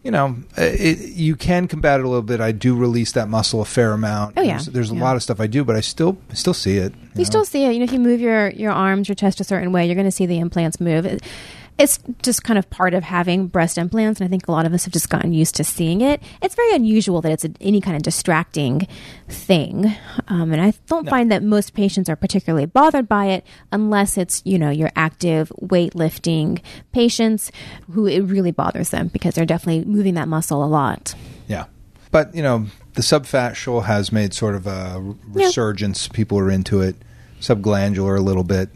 you 0.02 0.10
know 0.10 0.36
uh, 0.58 0.62
it, 0.62 0.98
you 1.12 1.36
can 1.36 1.68
combat 1.68 2.00
it 2.00 2.04
a 2.04 2.08
little 2.08 2.22
bit. 2.22 2.40
I 2.40 2.52
do 2.52 2.76
release 2.76 3.12
that 3.12 3.28
muscle 3.28 3.60
a 3.60 3.64
fair 3.64 3.92
amount. 3.92 4.34
Oh, 4.36 4.42
yeah. 4.42 4.52
there's, 4.52 4.66
there's 4.66 4.90
a 4.90 4.94
lot 4.94 5.16
of 5.16 5.22
stuff 5.22 5.40
I 5.40 5.46
do, 5.46 5.64
but 5.64 5.76
I 5.76 5.80
still 5.80 6.18
I 6.30 6.34
still 6.34 6.54
see 6.54 6.76
it. 6.76 6.92
You 6.92 7.18
know? 7.18 7.24
still 7.24 7.44
see 7.44 7.64
it. 7.64 7.72
You 7.72 7.78
know, 7.78 7.84
if 7.84 7.92
you 7.92 8.00
move 8.00 8.20
your 8.20 8.50
your 8.50 8.72
arms, 8.72 9.08
your 9.08 9.14
chest 9.14 9.40
a 9.40 9.44
certain 9.44 9.72
way, 9.72 9.86
you're 9.86 9.94
going 9.94 10.06
to 10.06 10.10
see 10.10 10.26
the 10.26 10.38
implants 10.38 10.80
move. 10.80 11.06
It, 11.06 11.22
it's 11.78 11.98
just 12.22 12.44
kind 12.44 12.58
of 12.58 12.68
part 12.70 12.94
of 12.94 13.02
having 13.02 13.46
breast 13.48 13.76
implants, 13.78 14.20
and 14.20 14.28
I 14.28 14.30
think 14.30 14.46
a 14.46 14.52
lot 14.52 14.66
of 14.66 14.72
us 14.74 14.84
have 14.84 14.92
just 14.92 15.08
gotten 15.08 15.32
used 15.32 15.56
to 15.56 15.64
seeing 15.64 16.00
it. 16.00 16.22
It's 16.42 16.54
very 16.54 16.74
unusual 16.74 17.20
that 17.22 17.32
it's 17.32 17.44
a, 17.44 17.50
any 17.60 17.80
kind 17.80 17.96
of 17.96 18.02
distracting 18.02 18.86
thing, 19.28 19.92
um, 20.28 20.52
and 20.52 20.60
I 20.60 20.74
don't 20.86 21.04
No. 21.06 21.10
find 21.10 21.30
that 21.32 21.42
most 21.42 21.74
patients 21.74 22.08
are 22.08 22.16
particularly 22.16 22.66
bothered 22.66 23.08
by 23.08 23.26
it 23.26 23.44
unless 23.72 24.16
it's 24.18 24.42
you 24.44 24.58
know 24.58 24.70
your 24.70 24.90
active 24.94 25.50
weightlifting 25.60 26.60
patients 26.92 27.50
who 27.90 28.06
it 28.06 28.20
really 28.20 28.52
bothers 28.52 28.90
them 28.90 29.08
because 29.08 29.34
they're 29.34 29.46
definitely 29.46 29.84
moving 29.84 30.14
that 30.14 30.28
muscle 30.28 30.62
a 30.62 30.66
lot. 30.66 31.14
Yeah. 31.48 31.64
But, 32.10 32.34
you 32.34 32.42
know, 32.42 32.66
the 32.92 33.00
subfascial 33.00 33.84
has 33.86 34.12
made 34.12 34.34
sort 34.34 34.54
of 34.54 34.66
a 34.66 34.70
r- 34.96 35.02
Yeah. 35.34 35.46
resurgence. 35.46 36.08
People 36.08 36.38
are 36.38 36.50
into 36.50 36.82
it. 36.82 36.94
Subglandular 37.40 38.18
a 38.18 38.20
little 38.20 38.44
bit. 38.44 38.68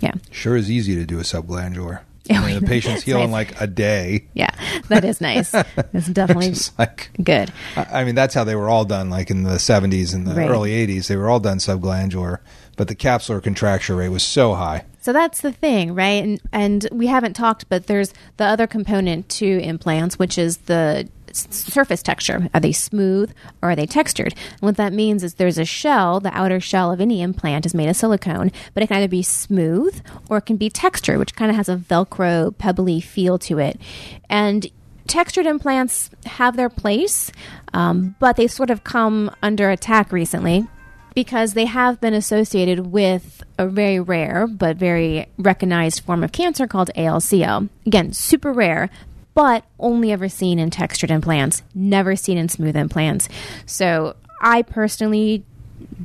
Yeah, 0.00 0.14
Sure 0.30 0.56
is 0.56 0.70
easy 0.70 0.94
to 0.94 1.04
do 1.04 1.18
a 1.18 1.22
subglandular. 1.22 2.00
Yeah, 2.34 2.42
I 2.42 2.46
mean, 2.46 2.60
the 2.60 2.66
patient's 2.66 3.02
heal 3.02 3.22
in 3.22 3.30
like 3.32 3.60
a 3.60 3.66
day. 3.66 4.28
yeah, 4.34 4.50
that 4.88 5.04
is 5.04 5.20
nice. 5.20 5.52
It's 5.92 6.06
definitely 6.06 6.54
like, 6.78 7.10
good. 7.22 7.52
I 7.76 8.04
mean, 8.04 8.14
that's 8.14 8.34
how 8.34 8.44
they 8.44 8.54
were 8.54 8.68
all 8.68 8.84
done, 8.84 9.10
like 9.10 9.30
in 9.30 9.42
the 9.42 9.56
70s 9.58 10.14
and 10.14 10.26
the 10.26 10.34
Right. 10.34 10.48
early 10.48 10.70
80s. 10.70 11.08
They 11.08 11.16
were 11.16 11.28
all 11.28 11.40
done 11.40 11.58
subglandular, 11.58 12.38
but 12.76 12.86
the 12.88 12.94
capsular 12.94 13.42
contracture 13.42 13.96
rate 13.96 14.10
was 14.10 14.22
so 14.22 14.54
high. 14.54 14.84
So 15.02 15.12
that's 15.12 15.40
the 15.40 15.50
thing, 15.50 15.94
right? 15.94 16.22
And 16.22 16.40
and 16.52 16.86
we 16.92 17.06
haven't 17.08 17.32
talked, 17.34 17.68
but 17.68 17.86
there's 17.86 18.12
the 18.36 18.44
other 18.44 18.66
component 18.66 19.28
to 19.40 19.58
implants, 19.60 20.18
which 20.18 20.36
is 20.38 20.58
the 20.58 21.08
surface 21.32 22.02
texture. 22.02 22.48
Are 22.54 22.60
they 22.60 22.72
smooth 22.72 23.32
or 23.62 23.70
are 23.70 23.76
they 23.76 23.86
textured? 23.86 24.34
And 24.34 24.60
what 24.60 24.76
that 24.76 24.92
means 24.92 25.22
is 25.22 25.34
there's 25.34 25.58
a 25.58 25.64
shell, 25.64 26.20
the 26.20 26.36
outer 26.36 26.60
shell 26.60 26.92
of 26.92 27.00
any 27.00 27.22
implant 27.22 27.66
is 27.66 27.74
made 27.74 27.88
of 27.88 27.96
silicone, 27.96 28.52
but 28.74 28.82
it 28.82 28.88
can 28.88 28.98
either 28.98 29.08
be 29.08 29.22
smooth 29.22 30.00
or 30.28 30.38
it 30.38 30.46
can 30.46 30.56
be 30.56 30.70
textured, 30.70 31.18
which 31.18 31.34
kind 31.34 31.50
of 31.50 31.56
has 31.56 31.68
a 31.68 31.76
Velcro, 31.76 32.56
pebbly 32.56 33.00
feel 33.00 33.38
to 33.38 33.58
it. 33.58 33.80
And 34.28 34.66
textured 35.06 35.46
implants 35.46 36.10
have 36.26 36.56
their 36.56 36.68
place, 36.68 37.32
um, 37.74 38.14
but 38.18 38.36
they've 38.36 38.50
sort 38.50 38.70
of 38.70 38.84
come 38.84 39.30
under 39.42 39.70
attack 39.70 40.12
recently 40.12 40.66
because 41.14 41.54
they 41.54 41.64
have 41.64 42.00
been 42.00 42.14
associated 42.14 42.86
with 42.86 43.42
a 43.58 43.66
very 43.66 44.00
rare 44.00 44.46
but 44.46 44.76
very 44.76 45.26
recognized 45.38 46.04
form 46.04 46.22
of 46.22 46.32
cancer 46.32 46.66
called 46.66 46.90
ALCL. 46.96 47.68
Again, 47.86 48.12
super 48.12 48.52
rare, 48.52 48.88
but 49.34 49.64
only 49.78 50.12
ever 50.12 50.28
seen 50.28 50.58
in 50.58 50.70
textured 50.70 51.10
implants, 51.10 51.62
never 51.74 52.16
seen 52.16 52.38
in 52.38 52.48
smooth 52.48 52.76
implants. 52.76 53.28
So 53.66 54.16
I 54.40 54.62
personally 54.62 55.44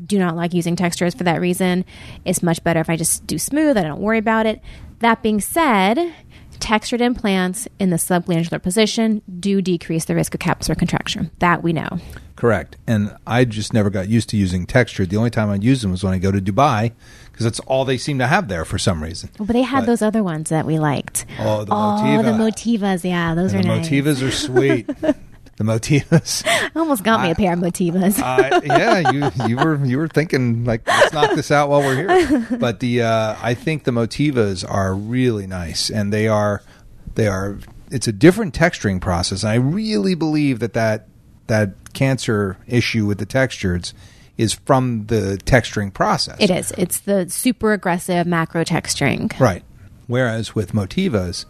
do 0.06 0.20
not 0.20 0.36
like 0.36 0.54
using 0.54 0.76
textures 0.76 1.14
for 1.14 1.24
that 1.24 1.42
reason. 1.42 1.86
It's 2.24 2.44
much 2.44 2.64
better 2.64 2.80
if 2.80 2.90
I 2.90 2.96
just 2.96 3.26
do 3.28 3.38
smooth. 3.38 3.78
I 3.78 3.84
don't 3.84 4.02
worry 4.02 4.20
about 4.20 4.46
it. 4.46 4.62
That 5.00 5.22
being 5.22 5.42
said, 5.42 6.14
textured 6.60 7.02
implants 7.02 7.68
in 7.80 7.90
the 7.90 7.98
subglandular 7.98 8.62
position 8.62 9.22
do 9.40 9.62
decrease 9.62 10.06
the 10.06 10.16
risk 10.16 10.34
of 10.34 10.40
capsular 10.40 10.78
contracture. 10.78 11.30
That 11.40 11.64
we 11.64 11.74
know. 11.74 12.00
Correct. 12.36 12.76
And 12.86 13.16
I 13.26 13.46
just 13.46 13.74
never 13.74 13.90
got 13.90 14.10
used 14.10 14.30
to 14.30 14.38
using 14.38 14.66
textured. 14.66 15.10
The 15.10 15.18
only 15.18 15.30
time 15.30 15.50
I'd 15.50 15.64
use 15.64 15.82
them 15.82 15.92
was 15.92 16.04
when 16.04 16.14
I 16.14 16.18
go 16.20 16.32
to 16.32 16.42
Dubai 16.42 16.92
because 17.32 17.46
that's 17.46 17.60
all 17.62 17.86
they 17.86 17.98
seem 17.98 18.20
to 18.20 18.28
have 18.28 18.48
there 18.48 18.66
for 18.66 18.78
some 18.78 19.02
reason. 19.02 19.30
But 19.38 19.48
they 19.54 19.62
had 19.62 19.82
But- 19.82 19.86
those 19.88 20.02
other 20.02 20.24
ones 20.24 20.50
that 20.50 20.66
we 20.66 20.78
liked. 20.80 21.26
Oh, 21.40 21.64
the 21.64 21.72
oh, 21.72 21.76
Motiva. 21.76 22.24
the 22.24 22.32
Motivas. 22.32 23.04
Yeah, 23.04 23.36
those 23.36 23.54
And 23.54 23.66
are 23.66 23.70
the 23.70 23.76
nice. 23.78 23.90
Motivas 23.90 24.28
are 24.28 24.32
sweet. 24.32 24.90
the 25.58 25.64
Motivas. 25.64 26.44
Almost 26.76 27.04
got 27.04 27.22
me 27.22 27.32
a 27.32 27.36
pair 27.36 27.54
of 27.54 27.60
Motivas. 27.60 28.20
uh, 28.22 28.62
yeah, 28.66 29.12
you 29.12 29.48
you 29.48 29.56
were 29.58 29.84
you 29.86 29.98
were 29.98 30.08
thinking 30.08 30.66
like 30.66 30.88
let's 30.88 31.14
knock 31.14 31.36
this 31.36 31.52
out 31.52 31.70
while 31.70 31.80
we're 31.82 31.96
here. 31.96 32.48
But 32.60 32.80
the 32.80 33.04
uh, 33.04 33.36
I 33.42 33.54
think 33.54 33.84
the 33.84 33.92
Motivas 33.92 34.70
are 34.70 34.94
really 34.94 35.48
nice, 35.48 35.90
and 35.90 36.12
they 36.12 36.28
are 36.28 36.62
they 37.16 37.28
are. 37.28 37.60
It's 37.92 38.08
a 38.08 38.12
different 38.12 38.54
texturing 38.54 39.00
process. 39.00 39.44
And 39.44 39.52
I 39.52 39.56
really 39.56 40.16
believe 40.16 40.60
that 40.60 40.74
that 40.74 41.08
that 41.48 41.94
cancer 41.94 42.58
issue 42.68 43.06
with 43.06 43.20
the 43.20 43.26
textures 43.26 43.94
is 44.38 44.54
from 44.54 45.06
the 45.06 45.40
texturing 45.46 45.94
process. 45.94 46.36
it 46.40 46.50
is. 46.50 46.74
It's 46.78 47.00
the 47.00 47.30
super 47.30 47.72
aggressive 47.72 48.28
macro 48.28 48.66
texturing. 48.66 49.40
Right. 49.40 49.64
Whereas 50.08 50.54
with 50.54 50.74
Motivas, 50.74 51.46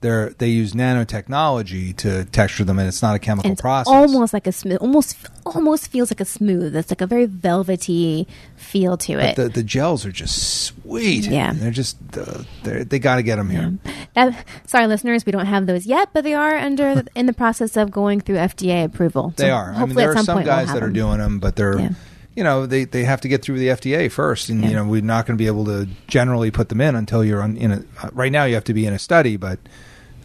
they're 0.00 0.30
they 0.38 0.48
use 0.48 0.74
nanotechnology 0.74 1.96
to 1.96 2.24
texture 2.26 2.64
them, 2.64 2.78
and 2.78 2.86
it's 2.86 3.02
not 3.02 3.16
a 3.16 3.18
chemical 3.18 3.50
it's 3.50 3.60
process. 3.60 3.92
almost 3.92 4.32
like 4.32 4.46
a 4.46 4.52
smooth, 4.52 4.78
almost 4.80 5.16
almost 5.44 5.88
feels 5.88 6.10
like 6.10 6.20
a 6.20 6.24
smooth. 6.24 6.76
It's 6.76 6.90
like 6.90 7.00
a 7.00 7.06
very 7.06 7.26
velvety 7.26 8.26
feel 8.56 8.96
to 8.98 9.14
it. 9.18 9.36
the 9.36 9.48
the 9.48 9.62
gels 9.62 10.06
are 10.06 10.12
just 10.12 10.64
sweet. 10.64 11.26
Yeah. 11.26 11.52
they're 11.54 11.70
just 11.70 11.96
uh, 12.16 12.42
they're, 12.62 12.84
they 12.84 12.98
got 12.98 13.16
to 13.16 13.22
get 13.22 13.36
them 13.36 13.50
here. 13.50 13.76
Uh, 14.14 14.32
sorry, 14.66 14.86
listeners, 14.86 15.26
we 15.26 15.32
don't 15.32 15.46
have 15.46 15.66
those 15.66 15.86
yet, 15.86 16.10
but 16.12 16.22
they 16.24 16.34
are 16.34 16.56
under 16.56 17.02
in 17.14 17.26
the 17.26 17.32
process 17.32 17.76
of 17.76 17.90
going 17.90 18.20
through 18.20 18.36
FDA 18.36 18.84
approval. 18.84 19.32
They 19.36 19.50
are. 19.50 19.72
I 19.72 19.84
mean, 19.84 19.96
there 19.96 20.10
at 20.10 20.14
are 20.14 20.16
some, 20.18 20.24
some 20.26 20.36
point 20.36 20.46
we'll 20.46 20.56
guys 20.56 20.68
that 20.68 20.82
are 20.82 20.86
them. 20.86 20.92
doing 20.92 21.18
them, 21.18 21.38
but 21.38 21.56
they're. 21.56 21.78
Yeah. 21.78 21.90
You 22.36 22.44
know, 22.44 22.66
they, 22.66 22.84
they 22.84 23.02
have 23.02 23.20
to 23.22 23.28
get 23.28 23.42
through 23.42 23.58
the 23.58 23.66
FDA 23.66 24.08
first, 24.12 24.48
and 24.48 24.62
Yeah. 24.62 24.68
you 24.68 24.76
know 24.76 24.84
we're 24.84 25.02
not 25.02 25.26
going 25.26 25.36
to 25.36 25.42
be 25.42 25.48
able 25.48 25.64
to 25.64 25.88
generally 26.06 26.52
put 26.52 26.68
them 26.68 26.80
in 26.80 26.94
until 26.94 27.24
you're 27.24 27.42
on, 27.42 27.56
in 27.56 27.72
a. 27.72 27.76
Uh, 28.00 28.10
right 28.12 28.30
now, 28.30 28.44
you 28.44 28.54
have 28.54 28.62
to 28.64 28.74
be 28.74 28.86
in 28.86 28.92
a 28.92 28.98
study, 28.98 29.36
but 29.36 29.58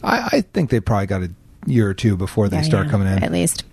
I, 0.03 0.29
I 0.37 0.41
think 0.41 0.69
they 0.69 0.79
probably 0.79 1.07
got 1.07 1.23
a 1.23 1.31
year 1.65 1.87
or 1.89 1.93
two 1.93 2.15
before 2.17 2.49
they 2.49 2.57
Yeah, 2.57 2.63
start 2.63 2.85
yeah, 2.87 2.91
coming 2.91 3.07
in. 3.07 3.23
at 3.23 3.31
least. 3.31 3.63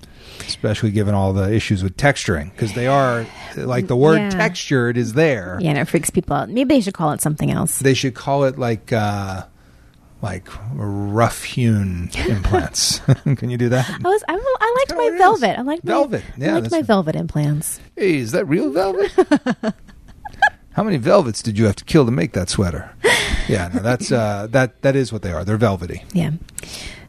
especially 0.47 0.91
given 0.91 1.15
all 1.15 1.33
the 1.33 1.53
issues 1.53 1.83
with 1.83 1.97
texturing 1.97 2.51
because 2.53 2.73
they 2.75 2.87
are 2.87 3.27
like 3.57 3.87
the 3.89 3.97
word 3.97 4.17
Yeah. 4.19 4.31
textured 4.31 4.97
is 4.97 5.13
there 5.15 5.59
Yeah, 5.61 5.71
and 5.71 5.79
it 5.79 5.87
freaks 5.87 6.11
people 6.11 6.35
out. 6.37 6.49
Maybe 6.49 6.75
they 6.77 6.81
should 6.81 6.95
call 6.95 7.13
it 7.13 7.21
something 7.21 7.51
else. 7.51 7.79
they 7.81 7.95
should 7.95 8.15
call 8.15 8.45
it 8.45 8.59
like 8.59 8.93
uh 8.93 9.43
like 10.23 10.47
rough 10.75 11.45
hewn 11.45 12.11
implants 12.29 12.99
can 13.37 13.49
you 13.49 13.57
do 13.57 13.71
that 13.71 13.89
I 13.89 14.09
was 14.09 14.23
I, 14.29 14.35
I 14.35 14.75
liked 14.79 14.89
kinda 14.91 15.03
my 15.03 15.09
it 15.09 15.15
is. 15.15 15.19
velvet. 15.19 15.59
I 15.59 15.63
liked 15.63 15.83
Velvet. 15.85 16.23
My, 16.37 16.45
Yeah, 16.45 16.51
I 16.51 16.55
liked 16.55 16.63
that's 16.65 16.73
my 16.73 16.79
what- 16.79 16.87
velvet 16.87 17.17
implants. 17.17 17.81
hey 17.97 18.17
is 18.17 18.33
that 18.33 18.45
real 18.47 18.71
velvet 18.71 19.11
how 20.73 20.83
many 20.85 20.97
velvets 20.99 21.43
did 21.43 21.59
you 21.59 21.65
have 21.67 21.77
to 21.77 21.85
kill 21.85 22.05
to 22.05 22.11
make 22.11 22.33
that 22.35 22.49
sweater 22.51 22.95
yeah 23.51 23.69
no 23.73 23.81
that's 23.81 24.13
uh 24.13 24.47
that 24.51 24.81
that 24.83 24.97
is 24.97 25.13
what 25.13 25.23
they 25.23 25.33
are 25.33 25.45
they're 25.45 25.57
velvety 25.57 26.05
Yeah. 26.13 26.33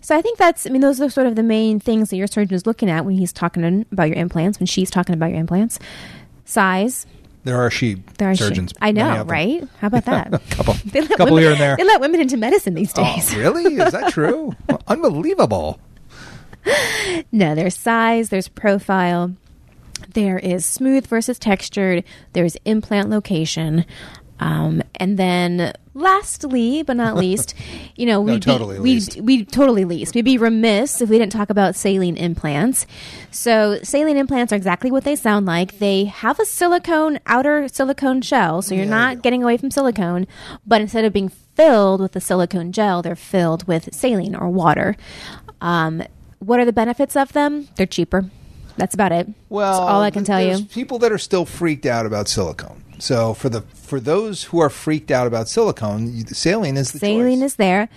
So 0.04 0.18
I 0.18 0.22
think 0.24 0.40
that's. 0.40 0.66
I 0.66 0.72
mean, 0.72 0.82
those 0.82 1.00
are 1.00 1.12
sort 1.12 1.28
of 1.28 1.36
the 1.36 1.44
main 1.44 1.80
things 1.80 2.10
that 2.10 2.18
your 2.18 2.26
surgeon 2.26 2.56
is 2.56 2.66
looking 2.66 2.90
at 2.90 3.06
when 3.06 3.16
he's 3.16 3.32
talking 3.32 3.86
about 3.92 4.08
your 4.08 4.18
implants. 4.18 4.60
When 4.60 4.66
she's 4.66 4.90
talking 4.90 5.14
about 5.14 5.28
your 5.30 5.40
implants, 5.40 5.78
size. 6.44 7.06
there 7.44 7.62
are 7.62 7.70
she 7.70 8.02
There 8.18 8.32
are 8.32 8.36
surgeons 8.36 8.74
I 8.82 8.92
know, 8.92 9.24
right? 9.24 9.64
How 9.80 9.88
about 9.88 10.06
that? 10.06 10.32
couple 10.50 10.74
They 10.86 11.02
let 11.02 11.18
couple 11.18 11.36
women, 11.36 11.44
here 11.44 11.52
and 11.52 11.62
there 11.62 11.76
They 11.78 11.84
let 11.84 12.02
women 12.02 12.20
into 12.20 12.36
medicine 12.36 12.74
these 12.74 12.94
oh, 12.98 13.04
days. 13.04 13.36
really 13.36 13.76
is 13.76 13.92
that 13.92 14.12
true 14.12 14.56
unbelievable 14.88 15.80
No, 17.32 17.56
there's 17.56 17.76
size, 17.76 18.30
there's 18.30 18.48
profile, 18.48 19.34
there 20.14 20.38
is 20.38 20.66
smooth 20.66 21.08
versus 21.08 21.40
textured, 21.40 22.04
there's 22.34 22.56
implant 22.66 23.10
location. 23.10 23.86
Um, 24.42 24.82
and 24.96 25.18
then 25.20 25.74
lastly, 25.94 26.84
but 26.84 26.98
not 26.98 27.16
least, 27.26 27.54
you 27.96 28.06
know, 28.06 28.20
we'd 28.22 28.42
totally 28.42 28.78
be, 28.78 28.82
we'd, 28.82 29.20
we'd 29.22 29.52
totally 29.52 29.86
least. 29.86 30.16
We'd 30.16 30.26
be 30.26 30.38
remiss 30.38 31.00
if 31.02 31.10
we 31.10 31.18
didn't 31.18 31.32
talk 31.32 31.50
about 31.50 31.76
saline 31.76 32.18
implants. 32.18 32.86
So 33.30 33.80
saline 33.84 34.18
implants 34.18 34.52
are 34.52 34.56
exactly 34.56 34.92
what 34.92 35.04
they 35.04 35.16
sound 35.16 35.46
like. 35.46 35.80
They 35.80 36.06
have 36.06 36.40
a 36.40 36.46
silicone, 36.46 37.20
outer 37.28 37.68
silicone 37.68 38.22
shell, 38.22 38.62
so 38.62 38.74
you're 38.76 38.86
Yeah, 38.86 38.90
not 38.90 39.16
do. 39.18 39.22
getting 39.22 39.44
away 39.44 39.58
from 39.58 39.70
silicone, 39.72 40.28
but 40.66 40.82
instead 40.82 41.06
of 41.06 41.14
being 41.14 41.30
filled 41.30 42.02
with 42.02 42.14
the 42.14 42.22
silicone 42.22 42.72
gel, 42.72 43.02
they're 43.02 43.16
filled 43.16 43.68
with 43.68 43.94
saline 43.94 44.36
or 44.36 44.50
water. 44.50 44.96
Um, 45.62 46.02
what 46.40 46.60
are 46.60 46.66
the 46.66 46.74
benefits 46.74 47.16
of 47.16 47.34
them? 47.34 47.68
They're 47.76 47.86
cheaper. 47.86 48.26
That's 48.78 48.94
about 48.94 49.12
it. 49.12 49.28
Well, 49.50 49.80
That's 49.80 49.92
all 49.92 50.02
I 50.02 50.12
can 50.12 50.24
tell 50.24 50.40
there's 50.40 50.62
you. 50.62 50.66
People 50.66 51.00
that 51.00 51.12
are 51.12 51.18
still 51.18 51.46
freaked 51.46 51.86
out 51.86 52.06
about 52.06 52.28
silicone. 52.28 52.84
So 53.00 53.34
for 53.34 53.50
the 53.50 53.62
for 53.62 54.00
those 54.00 54.44
who 54.46 54.60
are 54.60 54.70
freaked 54.70 55.12
out 55.12 55.28
about 55.28 55.50
silicone, 55.50 56.26
saline 56.28 56.78
is 56.78 56.92
the 56.92 57.00
Saline 57.00 57.40
choice. 57.40 57.46
is 57.52 57.56
there. 57.56 57.90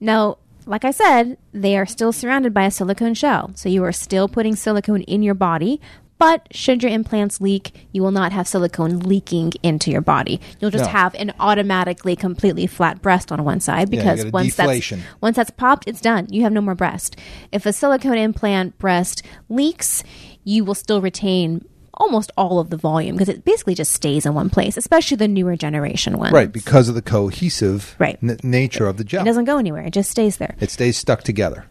Now, 0.00 0.38
like 0.66 0.84
I 0.84 0.92
said, 0.92 1.36
they 1.52 1.76
are 1.76 1.86
still 1.86 2.12
surrounded 2.12 2.54
by 2.54 2.64
a 2.64 2.70
silicone 2.70 3.14
shell. 3.14 3.50
So 3.56 3.68
you 3.68 3.82
are 3.84 3.92
still 3.92 4.28
putting 4.28 4.54
silicone 4.56 5.02
in 5.02 5.22
your 5.22 5.34
body. 5.34 5.80
But 6.22 6.46
should 6.52 6.84
your 6.84 6.92
implants 6.92 7.40
leak, 7.40 7.72
you 7.90 8.00
will 8.00 8.12
not 8.12 8.30
have 8.30 8.46
silicone 8.46 9.00
leaking 9.00 9.54
into 9.64 9.90
your 9.90 10.00
body. 10.02 10.40
You'll 10.60 10.70
just 10.70 10.84
No. 10.84 10.90
have 10.90 11.16
an 11.16 11.32
automatically 11.40 12.14
completely 12.14 12.68
flat 12.68 13.02
breast 13.02 13.32
on 13.32 13.42
one 13.42 13.58
side 13.58 13.90
because 13.90 14.22
a 14.22 14.30
once 14.30 14.54
deflation. 14.54 15.00
that's 15.00 15.20
once 15.20 15.34
that's 15.36 15.50
popped, 15.50 15.88
it's 15.88 16.00
done. 16.00 16.28
You 16.30 16.42
have 16.42 16.52
no 16.52 16.60
more 16.60 16.76
breast. 16.76 17.16
If 17.50 17.66
a 17.66 17.72
silicone 17.72 18.18
implant 18.18 18.78
breast 18.78 19.22
leaks, 19.48 20.04
you 20.44 20.64
will 20.64 20.76
still 20.76 21.00
retain 21.00 21.64
almost 21.94 22.30
all 22.36 22.60
of 22.60 22.70
the 22.70 22.76
volume 22.76 23.16
because 23.16 23.28
it 23.28 23.44
basically 23.44 23.74
just 23.74 23.92
stays 23.92 24.24
in 24.24 24.32
one 24.32 24.48
place, 24.48 24.76
especially 24.76 25.16
the 25.16 25.26
newer 25.28 25.56
generation 25.56 26.18
ones. 26.18 26.32
right 26.32 26.52
because 26.52 26.88
of 26.88 26.94
the 26.94 27.02
cohesive 27.02 27.96
Right. 27.98 28.18
n- 28.22 28.38
nature 28.44 28.86
of 28.86 28.96
the 28.96 29.04
gel. 29.04 29.22
It 29.22 29.24
doesn't 29.26 29.44
go 29.44 29.58
anywhere. 29.58 29.82
It 29.82 29.92
just 29.92 30.10
stays 30.10 30.36
there. 30.36 30.54
it 30.60 30.70
stays 30.70 30.96
stuck 30.96 31.22
together. 31.24 31.64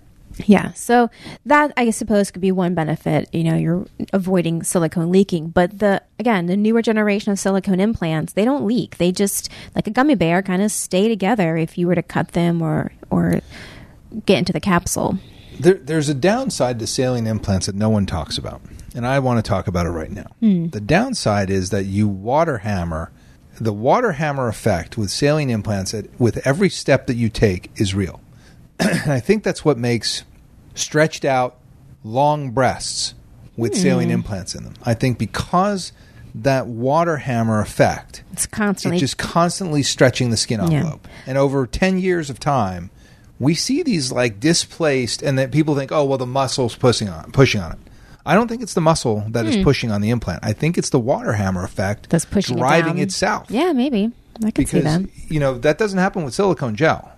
Yeah. 0.45 0.73
So 0.73 1.09
that 1.45 1.73
I 1.77 1.89
suppose 1.89 2.31
could 2.31 2.41
be 2.41 2.51
one 2.51 2.73
benefit. 2.73 3.29
You 3.33 3.43
know, 3.43 3.55
you're 3.55 3.85
avoiding 4.13 4.63
silicone 4.63 5.11
leaking. 5.11 5.49
But 5.49 5.79
the 5.79 6.01
again, 6.19 6.45
the 6.45 6.57
newer 6.57 6.81
generation 6.81 7.31
of 7.31 7.39
silicone 7.39 7.79
implants, 7.79 8.33
they 8.33 8.45
don't 8.45 8.65
leak. 8.65 8.97
They 8.97 9.11
just 9.11 9.49
like 9.75 9.87
a 9.87 9.91
gummy 9.91 10.15
bear 10.15 10.41
kind 10.41 10.61
of 10.61 10.71
stay 10.71 11.07
together 11.07 11.57
if 11.57 11.77
you 11.77 11.87
were 11.87 11.95
to 11.95 12.03
cut 12.03 12.29
them 12.29 12.61
or 12.61 12.91
or 13.09 13.41
get 14.25 14.39
into 14.39 14.53
the 14.53 14.59
capsule. 14.59 15.17
There, 15.59 15.75
there's 15.75 16.09
a 16.09 16.13
downside 16.13 16.79
to 16.79 16.87
saline 16.87 17.27
implants 17.27 17.67
that 17.67 17.75
no 17.75 17.89
one 17.89 18.05
talks 18.05 18.37
about, 18.37 18.61
and 18.95 19.05
I 19.05 19.19
want 19.19 19.43
to 19.43 19.47
talk 19.47 19.67
about 19.67 19.85
it 19.85 19.89
right 19.89 20.11
now. 20.11 20.31
Hmm. 20.39 20.67
The 20.67 20.81
downside 20.81 21.49
is 21.49 21.69
that 21.69 21.85
you 21.85 22.07
water 22.07 22.59
hammer. 22.59 23.11
The 23.59 23.73
water 23.73 24.13
hammer 24.13 24.47
effect 24.47 24.97
with 24.97 25.11
saline 25.11 25.49
implants, 25.49 25.93
at, 25.93 26.07
with 26.19 26.45
every 26.47 26.69
step 26.69 27.05
that 27.07 27.15
you 27.15 27.29
take, 27.29 27.69
is 27.75 27.93
real. 27.93 28.20
And 28.81 29.11
I 29.11 29.19
think 29.19 29.43
that's 29.43 29.63
what 29.63 29.77
makes 29.77 30.23
stretched 30.75 31.25
out, 31.25 31.57
long 32.03 32.51
breasts 32.51 33.13
with 33.57 33.75
saline 33.75 34.09
implants 34.11 34.55
in 34.55 34.63
them. 34.63 34.73
I 34.83 34.93
think 34.93 35.17
because 35.17 35.91
that 36.33 36.65
water 36.67 37.17
hammer 37.17 37.59
effect, 37.59 38.23
It's 38.31 38.45
constantly 38.47 38.95
it's 38.97 39.01
just 39.01 39.17
constantly 39.17 39.83
stretching 39.83 40.29
the 40.31 40.37
skin 40.37 40.59
Yeah. 40.61 40.77
envelope. 40.79 41.07
And 41.27 41.37
over 41.37 41.67
10 41.67 41.99
years 41.99 42.29
of 42.29 42.39
time, 42.39 42.89
we 43.39 43.53
see 43.53 43.83
these 43.83 44.11
like 44.11 44.39
displaced, 44.39 45.21
and 45.21 45.37
that 45.37 45.51
people 45.51 45.75
think, 45.75 45.91
oh, 45.91 46.05
well, 46.05 46.17
the 46.17 46.25
muscle's 46.25 46.75
pushing 46.75 47.09
on, 47.09 47.31
pushing 47.31 47.59
on 47.61 47.73
it. 47.73 47.77
I 48.25 48.35
don't 48.35 48.47
think 48.47 48.61
it's 48.61 48.75
the 48.75 48.81
muscle 48.81 49.25
that 49.29 49.45
is 49.47 49.63
pushing 49.63 49.91
on 49.91 49.99
the 50.01 50.11
implant. 50.11 50.43
I 50.43 50.53
think 50.53 50.77
it's 50.77 50.91
the 50.91 50.99
water 50.99 51.33
hammer 51.33 51.63
effect 51.63 52.05
Hmm. 52.05 52.09
that's 52.11 52.25
pushing 52.25 52.55
driving 52.57 52.99
it, 52.99 53.09
down. 53.19 53.43
it. 53.43 53.51
Yeah, 53.51 53.73
maybe 53.73 54.11
I 54.45 54.51
can 54.51 54.65
see 54.67 54.77
because 54.77 54.83
that. 54.99 55.09
you 55.27 55.39
know 55.39 55.57
that 55.57 55.77
doesn't 55.79 55.97
happen 55.99 56.23
with 56.23 56.33
silicone 56.35 56.75
gel. 56.75 57.11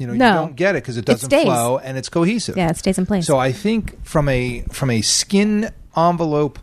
You 0.00 0.06
know, 0.06 0.14
No. 0.14 0.28
you 0.28 0.34
don't 0.46 0.56
get 0.56 0.74
it 0.76 0.82
because 0.82 0.96
it 0.96 1.04
doesn't 1.04 1.28
stays. 1.28 1.44
flow 1.44 1.76
and 1.78 1.98
it's 1.98 2.08
cohesive. 2.08 2.56
Yeah, 2.56 2.70
it 2.70 2.78
stays 2.78 2.96
in 2.98 3.04
place. 3.04 3.26
So 3.26 3.36
I 3.38 3.52
think 3.52 4.02
from 4.04 4.28
a 4.30 4.62
from 4.72 4.88
a 4.90 5.02
skin 5.02 5.70
envelope, 5.94 6.58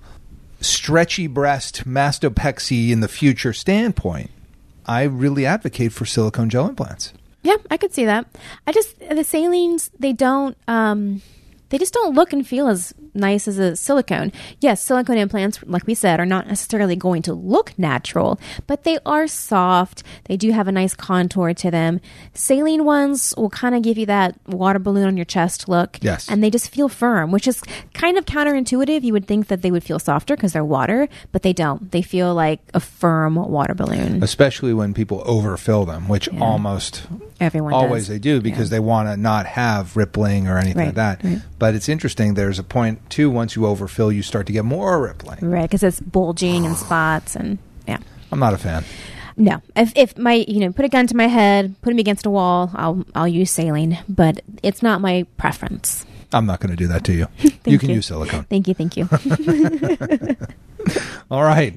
stretchy 0.59 1.27
breast, 1.27 1.87
mastopexy 1.87 2.89
in 2.89 2.99
the 3.01 3.07
future 3.07 3.53
standpoint, 3.53 4.31
I 4.87 5.03
really 5.03 5.45
advocate 5.45 5.93
for 5.93 6.05
silicone 6.05 6.49
gel 6.49 6.67
implants. 6.67 7.13
Yeah, 7.43 7.57
I 7.69 7.77
could 7.77 7.93
see 7.93 8.05
that. 8.05 8.25
I 8.65 8.71
just 8.71 8.97
the 8.99 9.23
salines 9.23 9.91
they 9.99 10.13
don't 10.13 10.57
um 10.67 11.21
they 11.69 11.77
just 11.77 11.93
don't 11.93 12.15
look 12.15 12.33
and 12.33 12.45
feel 12.45 12.67
as 12.67 12.93
nice 13.17 13.47
as 13.47 13.57
a 13.57 13.75
silicone. 13.75 14.31
Yes, 14.59 14.81
silicone 14.81 15.17
implants, 15.17 15.59
like 15.65 15.85
we 15.87 15.93
said, 15.95 16.19
are 16.19 16.25
not 16.25 16.47
necessarily 16.47 16.95
going 16.95 17.21
to 17.23 17.33
look 17.33 17.77
natural, 17.77 18.39
but 18.67 18.83
they 18.83 18.99
are 19.05 19.27
soft. 19.27 20.03
They 20.25 20.37
do 20.37 20.51
have 20.51 20.67
a 20.67 20.71
nice 20.71 20.93
contour 20.93 21.53
to 21.55 21.71
them. 21.71 21.99
Saline 22.33 22.85
ones 22.85 23.33
will 23.37 23.49
kind 23.49 23.75
of 23.75 23.81
give 23.81 23.97
you 23.97 24.05
that 24.05 24.35
water 24.47 24.79
balloon 24.79 25.07
on 25.07 25.17
your 25.17 25.25
chest 25.25 25.67
look. 25.67 25.97
Yes. 26.01 26.29
And 26.29 26.43
they 26.43 26.49
just 26.49 26.69
feel 26.69 26.89
firm, 26.89 27.31
which 27.31 27.47
is 27.47 27.61
kind 27.93 28.17
of 28.17 28.25
counterintuitive. 28.25 29.03
You 29.03 29.13
would 29.13 29.27
think 29.27 29.47
that 29.47 29.61
they 29.61 29.71
would 29.71 29.83
feel 29.83 29.99
softer 29.99 30.35
because 30.35 30.53
they're 30.53 30.63
water, 30.63 31.07
but 31.31 31.41
they 31.41 31.53
don't. 31.53 31.91
They 31.91 32.01
feel 32.01 32.33
like 32.33 32.59
a 32.73 32.79
firm 32.79 33.35
water 33.35 33.73
balloon. 33.73 34.21
Especially 34.23 34.73
when 34.73 34.93
people 34.93 35.23
overfill 35.25 35.85
them, 35.85 36.07
which 36.07 36.29
almost 36.39 37.07
Everyone 37.39 37.73
always 37.73 38.03
does. 38.03 38.07
they 38.09 38.19
do 38.19 38.41
because 38.41 38.69
Yeah. 38.69 38.75
they 38.77 38.79
want 38.79 39.09
to 39.09 39.17
not 39.17 39.45
have 39.45 39.95
rippling 39.95 40.47
or 40.47 40.57
anything 40.57 40.85
like 40.87 40.95
that. 40.95 41.23
right. 41.23 41.41
But 41.59 41.75
it's 41.75 41.89
interesting. 41.89 42.33
There's 42.35 42.59
a 42.59 42.63
point 42.63 43.06
too. 43.09 43.29
Once 43.29 43.55
you 43.55 43.65
overfill, 43.65 44.11
you 44.11 44.21
start 44.21 44.47
to 44.47 44.53
get 44.53 44.65
more 44.65 45.01
rippling. 45.01 45.39
Right, 45.41 45.63
because 45.63 45.83
it's 45.83 45.99
bulging 45.99 46.65
and 46.65 46.75
spots 46.75 47.35
and 47.35 47.57
yeah. 47.87 47.99
I'm 48.31 48.39
not 48.39 48.53
a 48.53 48.57
fan. 48.57 48.83
No, 49.37 49.61
if 49.75 49.93
if 49.95 50.17
my 50.17 50.45
you 50.47 50.59
know 50.59 50.71
put 50.71 50.83
a 50.85 50.89
gun 50.89 51.05
to 51.07 51.15
my 51.15 51.27
head, 51.27 51.75
put 51.83 51.93
me 51.93 52.01
against 52.01 52.25
a 52.25 52.29
wall, 52.29 52.71
I'll 52.73 53.05
I'll 53.13 53.27
use 53.27 53.51
saline, 53.51 53.99
but 54.09 54.41
it's 54.63 54.81
not 54.81 54.99
my 54.99 55.27
preference. 55.37 56.05
I'm 56.33 56.45
not 56.47 56.59
going 56.59 56.71
to 56.71 56.75
do 56.75 56.87
that 56.87 57.03
to 57.05 57.13
you. 57.13 57.27
you 57.65 57.77
can 57.77 57.89
you. 57.89 57.95
use 57.95 58.07
silicone. 58.07 58.43
Thank 58.45 58.67
you, 58.67 58.73
thank 58.73 58.97
you. 58.97 59.07
All 61.31 61.43
right, 61.43 61.73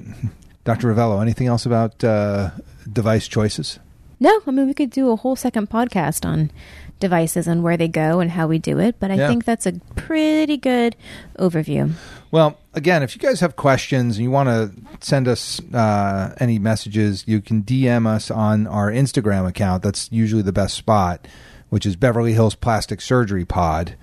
Dr. 0.65 0.93
Rovelo. 0.93 1.21
Anything 1.21 1.47
else 1.47 1.65
about 1.65 2.03
uh, 2.03 2.49
device 2.91 3.27
choices? 3.27 3.79
no, 4.19 4.41
I 4.45 4.51
mean 4.51 4.67
we 4.67 4.73
could 4.73 4.91
do 4.91 5.11
a 5.11 5.15
whole 5.15 5.35
second 5.35 5.69
podcast 5.69 6.25
on 6.25 6.51
devices 7.01 7.47
and 7.47 7.61
where 7.63 7.75
they 7.75 7.89
go 7.89 8.21
and 8.21 8.31
how 8.31 8.47
we 8.47 8.57
do 8.59 8.79
it, 8.79 8.95
but 8.99 9.11
I 9.11 9.15
Yeah. 9.15 9.27
think 9.27 9.43
that's 9.43 9.65
a 9.65 9.73
pretty 9.95 10.55
good 10.55 10.95
overview. 11.37 11.91
Well, 12.31 12.57
again, 12.73 13.03
if 13.03 13.13
you 13.13 13.19
guys 13.21 13.41
have 13.41 13.57
questions 13.57 14.15
and 14.15 14.23
you 14.23 14.31
want 14.31 14.47
to 14.47 14.71
send 15.05 15.27
us 15.27 15.59
uh, 15.73 16.33
any 16.39 16.57
messages, 16.59 17.25
you 17.27 17.41
can 17.41 17.63
DM 17.63 18.07
us 18.07 18.31
on 18.31 18.67
our 18.67 18.89
Instagram 18.89 19.45
account. 19.45 19.83
That's 19.83 20.07
usually 20.13 20.41
the 20.41 20.53
best 20.53 20.75
spot, 20.75 21.27
which 21.67 21.85
is 21.85 21.97
Beverly 21.97 22.31
Hills 22.31 22.55
Plastic 22.55 23.01
Surgery 23.01 23.43
Pod 23.43 23.95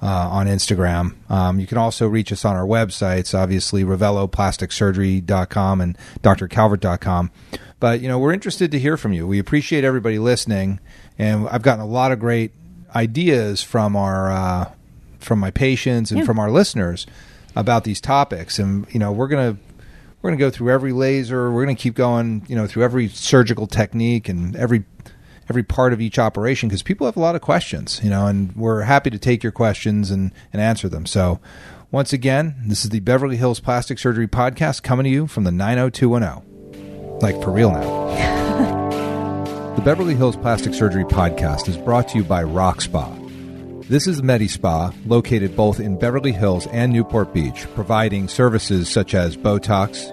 uh, 0.00 0.06
on 0.30 0.46
Instagram. 0.46 1.14
Um, 1.30 1.58
you 1.58 1.66
can 1.66 1.78
also 1.78 2.06
reach 2.06 2.30
us 2.30 2.44
on 2.44 2.54
our 2.54 2.66
websites, 2.66 3.34
obviously, 3.36 3.82
RoveloPlasticSurgery.com 3.84 5.80
and 5.80 5.98
drcalvert.com. 6.22 7.30
But, 7.80 8.00
you 8.00 8.08
know, 8.08 8.18
we're 8.18 8.32
interested 8.32 8.70
to 8.70 8.78
hear 8.78 8.96
from 8.96 9.12
you. 9.12 9.26
We 9.26 9.38
appreciate 9.38 9.84
everybody 9.84 10.18
listening, 10.18 10.80
and 11.18 11.48
I've 11.48 11.62
gotten 11.62 11.80
a 11.82 11.86
lot 11.86 12.12
of 12.12 12.18
great 12.18 12.52
ideas 12.94 13.62
from 13.62 13.96
our 13.96 14.30
uh, 14.32 14.70
from 15.18 15.38
my 15.38 15.50
patients 15.50 16.10
and 16.10 16.20
Yeah. 16.20 16.26
from 16.26 16.38
our 16.38 16.50
listeners 16.50 17.06
about 17.56 17.84
these 17.84 18.00
topics. 18.00 18.58
And 18.58 18.86
you 18.90 18.98
know 19.00 19.12
we're 19.12 19.28
going 19.28 19.54
to 19.56 19.60
we're 20.22 20.30
going 20.30 20.38
to 20.38 20.44
go 20.44 20.50
through 20.50 20.70
every 20.70 20.92
laser. 20.92 21.50
We're 21.50 21.64
going 21.64 21.76
to 21.76 21.82
keep 21.82 21.94
going 21.94 22.44
you 22.48 22.56
know 22.56 22.66
through 22.66 22.82
every 22.84 23.08
surgical 23.08 23.66
technique 23.66 24.28
and 24.28 24.54
every 24.56 24.84
every 25.48 25.62
part 25.62 25.92
of 25.92 26.00
each 26.00 26.18
operation 26.18 26.68
because 26.68 26.82
people 26.82 27.06
have 27.06 27.16
a 27.18 27.20
lot 27.20 27.34
of 27.36 27.42
questions 27.42 28.00
you 28.02 28.08
know 28.08 28.26
and 28.26 28.56
we're 28.56 28.80
happy 28.80 29.10
to 29.10 29.18
take 29.18 29.42
your 29.42 29.52
questions 29.52 30.10
and 30.10 30.32
and 30.52 30.60
answer 30.62 30.88
them. 30.88 31.04
So 31.06 31.38
once 31.90 32.12
again 32.12 32.54
this 32.66 32.82
is 32.84 32.90
the 32.90 33.00
Beverly 33.00 33.36
Hills 33.36 33.60
Plastic 33.60 33.98
Surgery 33.98 34.26
podcast 34.26 34.82
coming 34.82 35.04
to 35.04 35.10
you 35.10 35.26
from 35.26 35.44
the 35.44 35.52
90210 35.52 37.18
like 37.20 37.40
for 37.42 37.50
real 37.52 37.70
now 37.70 38.40
the 39.76 39.82
Beverly 39.82 40.14
Hills 40.14 40.36
Plastic 40.36 40.74
Surgery 40.74 41.04
podcast 41.04 41.68
is 41.68 41.76
brought 41.76 42.08
to 42.08 42.18
you 42.18 42.24
by 42.24 42.42
Rock 42.42 42.80
Spa 42.80 43.14
this 43.86 44.06
is 44.06 44.22
Medi 44.22 44.48
Spa, 44.48 44.94
located 45.04 45.54
both 45.54 45.78
in 45.78 45.98
Beverly 45.98 46.32
Hills 46.32 46.66
and 46.68 46.90
Newport 46.90 47.34
Beach, 47.34 47.66
providing 47.74 48.28
services 48.28 48.88
such 48.88 49.12
as 49.14 49.36
Botox, 49.36 50.10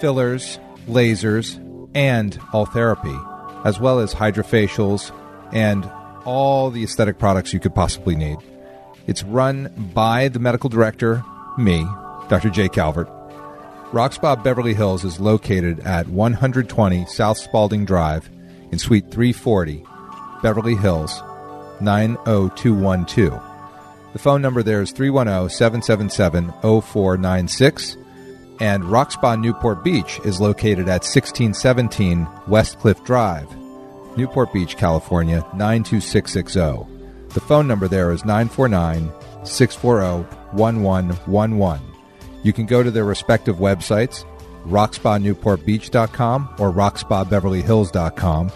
fillers, 0.00 0.58
lasers, 0.88 1.60
and 1.94 2.36
all 2.52 2.66
therapy, 2.66 3.16
as 3.64 3.78
well 3.78 4.00
as 4.00 4.12
hydrofacials 4.12 5.12
and 5.52 5.88
all 6.24 6.70
the 6.70 6.82
aesthetic 6.82 7.20
products 7.20 7.52
you 7.52 7.60
could 7.60 7.72
possibly 7.72 8.16
need. 8.16 8.38
It's 9.06 9.22
run 9.22 9.72
by 9.94 10.26
the 10.26 10.40
medical 10.40 10.68
director, 10.68 11.24
me, 11.56 11.86
Dr. 12.28 12.50
Jay 12.50 12.68
Calvert. 12.68 13.08
Rock 13.92 14.12
Spa 14.12 14.34
Beverly 14.34 14.74
Hills 14.74 15.04
is 15.04 15.20
located 15.20 15.78
at 15.80 16.08
120 16.08 17.06
South 17.06 17.38
Spalding 17.38 17.84
Drive 17.84 18.28
in 18.74 18.78
Suite 18.80 19.08
340, 19.08 19.86
Beverly 20.42 20.74
Hills, 20.74 21.22
90212. 21.80 23.40
The 24.12 24.18
phone 24.18 24.42
number 24.42 24.64
there 24.64 24.82
is 24.82 24.90
310 24.90 25.48
777 25.48 26.52
0496. 26.60 27.96
And 28.58 28.84
Rock 28.84 29.12
Spa 29.12 29.36
Newport 29.36 29.84
Beach 29.84 30.18
is 30.24 30.40
located 30.40 30.88
at 30.88 31.04
1617 31.04 32.26
Westcliff 32.48 33.04
Drive, 33.04 33.48
Newport 34.16 34.52
Beach, 34.52 34.76
California 34.76 35.46
92660. 35.54 37.30
The 37.32 37.40
phone 37.40 37.68
number 37.68 37.86
there 37.86 38.10
is 38.10 38.24
949 38.24 39.12
640 39.44 40.26
1111. 40.56 41.86
You 42.42 42.52
can 42.52 42.66
go 42.66 42.82
to 42.82 42.90
their 42.90 43.04
respective 43.04 43.56
websites, 43.56 44.24
rockspanewportbeach.com 44.64 46.54
or 46.58 46.72
rockspabeverlyhills.com. 46.72 48.52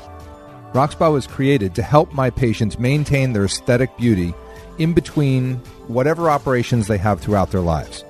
Rockspa 0.78 1.12
was 1.12 1.26
created 1.26 1.74
to 1.74 1.82
help 1.82 2.12
my 2.12 2.30
patients 2.30 2.78
maintain 2.78 3.32
their 3.32 3.46
aesthetic 3.46 3.96
beauty 3.96 4.32
in 4.78 4.92
between 4.92 5.56
whatever 5.88 6.30
operations 6.30 6.86
they 6.86 6.98
have 6.98 7.20
throughout 7.20 7.50
their 7.50 7.60
lives. 7.60 8.04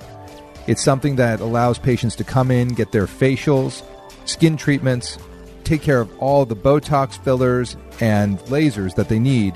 It's 0.66 0.84
something 0.84 1.16
that 1.16 1.40
allows 1.40 1.78
patients 1.78 2.14
to 2.16 2.24
come 2.24 2.50
in, 2.50 2.68
get 2.68 2.92
their 2.92 3.06
facials, 3.06 3.82
skin 4.26 4.58
treatments, 4.58 5.16
take 5.64 5.80
care 5.80 5.98
of 5.98 6.14
all 6.18 6.44
the 6.44 6.54
Botox 6.54 7.18
fillers 7.24 7.74
and 8.00 8.38
lasers 8.40 8.94
that 8.96 9.08
they 9.08 9.18
need 9.18 9.54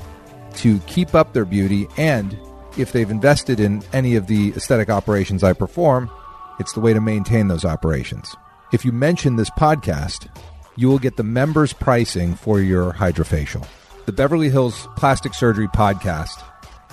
to 0.55 0.79
keep 0.87 1.15
up 1.15 1.35
their 1.35 1.45
beauty. 1.45 1.89
And 1.99 2.35
if 2.79 2.93
they've 2.93 3.11
invested 3.11 3.61
in 3.61 3.83
any 3.93 4.17
of 4.17 4.27
the 4.27 4.55
aesthetic 4.57 4.89
operations 4.89 5.45
I 5.45 5.53
perform, 5.53 6.11
it's 6.59 6.73
the 6.73 6.81
way 6.81 6.95
to 6.95 7.01
maintain 7.03 7.49
those 7.49 7.67
operations. 7.67 8.35
If 8.73 8.87
you 8.87 8.93
mention 8.93 9.37
this 9.37 9.51
podcast, 9.51 10.35
you 10.77 10.89
will 10.89 10.99
get 10.99 11.17
the 11.17 11.23
members' 11.23 11.73
pricing 11.73 12.35
for 12.35 12.61
your 12.61 12.93
hydrofacial. 12.93 13.67
The 14.07 14.13
Beverly 14.13 14.51
Hills 14.51 14.89
Plastic 14.97 15.35
Surgery 15.35 15.69
Podcast 15.69 16.43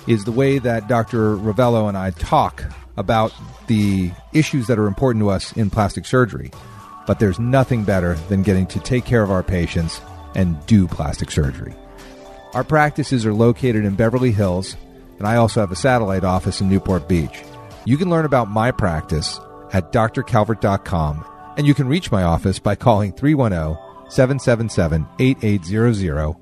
is 0.06 0.24
the 0.24 0.32
way 0.32 0.58
that 0.58 0.88
Dr. 0.88 1.36
Rovelo 1.36 1.88
and 1.88 1.96
I 1.96 2.10
talk 2.10 2.64
about 2.96 3.32
the 3.66 4.12
issues 4.32 4.66
that 4.66 4.78
are 4.78 4.86
important 4.86 5.22
to 5.22 5.30
us 5.30 5.52
in 5.52 5.70
plastic 5.70 6.06
surgery. 6.06 6.50
But 7.06 7.18
there's 7.18 7.38
nothing 7.38 7.84
better 7.84 8.14
than 8.28 8.42
getting 8.42 8.66
to 8.68 8.80
take 8.80 9.04
care 9.04 9.22
of 9.22 9.30
our 9.30 9.42
patients 9.42 10.00
and 10.34 10.64
do 10.66 10.86
plastic 10.86 11.30
surgery. 11.30 11.74
Our 12.54 12.64
practices 12.64 13.24
are 13.26 13.34
located 13.34 13.84
in 13.84 13.94
Beverly 13.94 14.32
Hills, 14.32 14.76
and 15.18 15.26
I 15.26 15.36
also 15.36 15.60
have 15.60 15.72
a 15.72 15.76
satellite 15.76 16.24
office 16.24 16.60
in 16.60 16.68
Newport 16.68 17.08
Beach. 17.08 17.42
You 17.84 17.96
can 17.96 18.10
learn 18.10 18.24
about 18.24 18.50
my 18.50 18.70
practice 18.70 19.40
at 19.72 19.92
drcalvert.com, 19.92 21.24
and 21.56 21.66
you 21.66 21.74
can 21.74 21.88
reach 21.88 22.12
my 22.12 22.22
office 22.22 22.58
by 22.58 22.74
calling 22.74 23.12
310 23.12 23.78
777 24.10 25.06
8800, 25.18 26.36